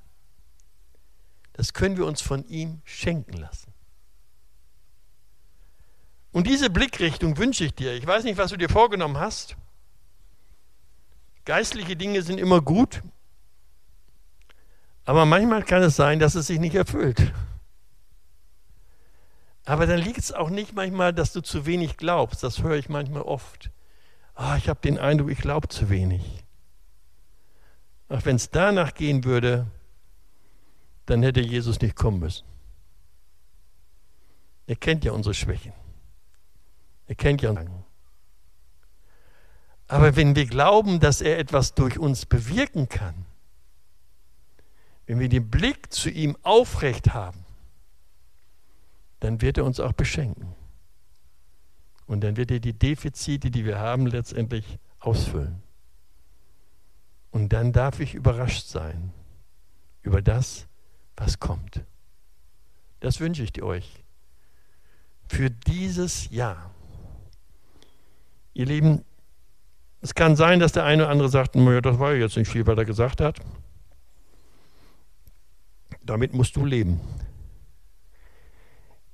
das 1.56 1.72
können 1.72 1.96
wir 1.96 2.04
uns 2.04 2.20
von 2.20 2.46
ihm 2.48 2.82
schenken 2.84 3.32
lassen. 3.32 3.72
Und 6.32 6.46
diese 6.46 6.68
Blickrichtung 6.68 7.38
wünsche 7.38 7.64
ich 7.64 7.74
dir. 7.74 7.94
Ich 7.94 8.06
weiß 8.06 8.24
nicht, 8.24 8.36
was 8.36 8.50
du 8.50 8.58
dir 8.58 8.68
vorgenommen 8.68 9.16
hast. 9.16 9.56
Geistliche 11.46 11.96
Dinge 11.96 12.20
sind 12.20 12.38
immer 12.38 12.60
gut, 12.60 13.02
aber 15.06 15.24
manchmal 15.24 15.62
kann 15.62 15.82
es 15.82 15.96
sein, 15.96 16.18
dass 16.18 16.34
es 16.34 16.48
sich 16.48 16.58
nicht 16.58 16.74
erfüllt. 16.74 17.32
Aber 19.64 19.86
dann 19.86 20.00
liegt 20.00 20.18
es 20.18 20.32
auch 20.32 20.50
nicht 20.50 20.74
manchmal, 20.74 21.14
dass 21.14 21.32
du 21.32 21.40
zu 21.40 21.64
wenig 21.64 21.96
glaubst. 21.96 22.42
Das 22.42 22.62
höre 22.62 22.76
ich 22.76 22.88
manchmal 22.88 23.22
oft. 23.22 23.70
Oh, 24.36 24.54
ich 24.58 24.68
habe 24.68 24.80
den 24.80 24.98
Eindruck, 24.98 25.30
ich 25.30 25.38
glaube 25.38 25.68
zu 25.68 25.88
wenig. 25.88 26.44
Ach, 28.08 28.24
wenn 28.24 28.36
es 28.36 28.50
danach 28.50 28.92
gehen 28.94 29.24
würde, 29.24 29.66
dann 31.06 31.22
hätte 31.22 31.40
Jesus 31.40 31.80
nicht 31.80 31.96
kommen 31.96 32.18
müssen. 32.20 32.44
Er 34.66 34.76
kennt 34.76 35.04
ja 35.04 35.12
unsere 35.12 35.34
Schwächen. 35.34 35.72
Er 37.06 37.14
kennt 37.14 37.40
ja 37.42 37.50
unsere 37.50 37.84
Aber 39.88 40.16
wenn 40.16 40.34
wir 40.34 40.46
glauben, 40.46 40.98
dass 40.98 41.20
er 41.20 41.38
etwas 41.38 41.74
durch 41.74 41.98
uns 41.98 42.26
bewirken 42.26 42.88
kann, 42.88 43.26
wenn 45.06 45.20
wir 45.20 45.28
den 45.28 45.48
Blick 45.48 45.92
zu 45.92 46.10
ihm 46.10 46.36
aufrecht 46.42 47.14
haben, 47.14 47.44
dann 49.20 49.40
wird 49.40 49.58
er 49.58 49.64
uns 49.64 49.78
auch 49.78 49.92
beschenken. 49.92 50.54
Und 52.06 52.22
dann 52.22 52.36
wird 52.36 52.50
er 52.50 52.58
die 52.58 52.72
Defizite, 52.72 53.50
die 53.50 53.64
wir 53.64 53.78
haben, 53.78 54.06
letztendlich 54.06 54.78
ausfüllen. 54.98 55.62
Und 57.30 57.52
dann 57.52 57.72
darf 57.72 58.00
ich 58.00 58.14
überrascht 58.14 58.66
sein 58.66 59.12
über 60.02 60.22
das, 60.22 60.66
was 61.16 61.38
kommt. 61.40 61.82
Das 63.00 63.20
wünsche 63.20 63.42
ich 63.42 63.62
euch 63.62 64.04
für 65.28 65.50
dieses 65.50 66.30
Jahr. 66.30 66.70
Ihr 68.54 68.66
Lieben, 68.66 69.04
es 70.00 70.14
kann 70.14 70.36
sein, 70.36 70.60
dass 70.60 70.72
der 70.72 70.84
eine 70.84 71.04
oder 71.04 71.12
andere 71.12 71.28
sagt, 71.28 71.56
naja, 71.56 71.80
das 71.80 71.98
war 71.98 72.12
ja 72.12 72.20
jetzt 72.20 72.36
nicht 72.36 72.50
viel, 72.50 72.66
was 72.66 72.78
er 72.78 72.84
gesagt 72.84 73.20
hat. 73.20 73.40
Damit 76.02 76.32
musst 76.32 76.54
du 76.56 76.64
leben. 76.64 77.00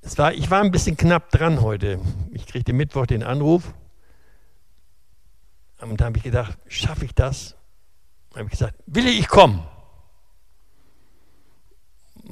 Es 0.01 0.17
war, 0.17 0.33
ich 0.33 0.51
war 0.51 0.61
ein 0.61 0.71
bisschen 0.71 0.97
knapp 0.97 1.31
dran 1.31 1.61
heute. 1.61 1.99
Ich 2.31 2.45
kriegte 2.45 2.73
Mittwoch 2.73 3.07
den 3.07 3.23
Anruf. 3.23 3.73
Und 5.79 5.99
da 5.99 6.05
habe 6.05 6.17
ich 6.17 6.23
gedacht, 6.23 6.57
schaffe 6.67 7.05
ich 7.05 7.15
das? 7.15 7.55
Da 8.29 8.39
habe 8.39 8.45
ich 8.45 8.51
gesagt, 8.51 8.75
will 8.85 9.07
ich 9.07 9.27
kommen? 9.27 9.63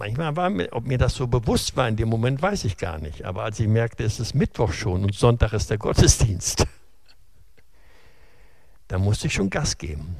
Manchmal 0.02 0.36
war 0.36 0.50
mir, 0.50 0.74
ob 0.74 0.88
mir 0.88 0.98
das 0.98 1.14
so 1.14 1.28
bewusst 1.28 1.78
war 1.78 1.88
in 1.88 1.96
dem 1.96 2.10
Moment, 2.10 2.42
weiß 2.42 2.64
ich 2.66 2.78
gar 2.78 2.98
nicht. 2.98 3.24
Aber 3.24 3.44
als 3.44 3.60
ich 3.60 3.68
merkte, 3.68 4.04
es 4.04 4.20
ist 4.20 4.34
Mittwoch 4.34 4.74
schon 4.74 5.04
und 5.04 5.14
Sonntag 5.14 5.54
ist 5.54 5.70
der 5.70 5.78
Gottesdienst, 5.78 6.66
da 8.88 8.98
musste 8.98 9.28
ich 9.28 9.34
schon 9.34 9.52
Gas 9.52 9.78
geben. 9.78 10.16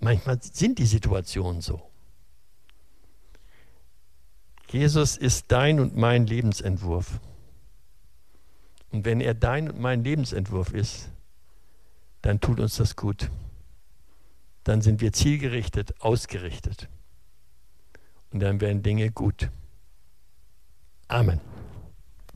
Manchmal 0.00 0.38
sind 0.40 0.78
die 0.78 0.86
Situationen 0.86 1.60
so. 1.60 1.82
Jesus 4.70 5.18
ist 5.18 5.52
dein 5.52 5.78
und 5.78 5.94
mein 5.94 6.26
Lebensentwurf. 6.26 7.20
Und 8.90 9.04
wenn 9.04 9.20
er 9.20 9.34
dein 9.34 9.70
und 9.70 9.78
mein 9.78 10.02
Lebensentwurf 10.02 10.72
ist, 10.72 11.10
dann 12.22 12.40
tut 12.40 12.58
uns 12.58 12.76
das 12.76 12.96
gut. 12.96 13.30
Dann 14.64 14.80
sind 14.80 15.02
wir 15.02 15.12
zielgerichtet, 15.12 16.00
ausgerichtet. 16.00 16.88
Und 18.32 18.40
dann 18.40 18.60
werden 18.60 18.82
Dinge 18.82 19.10
gut. 19.10 19.50
Amen. 21.08 21.40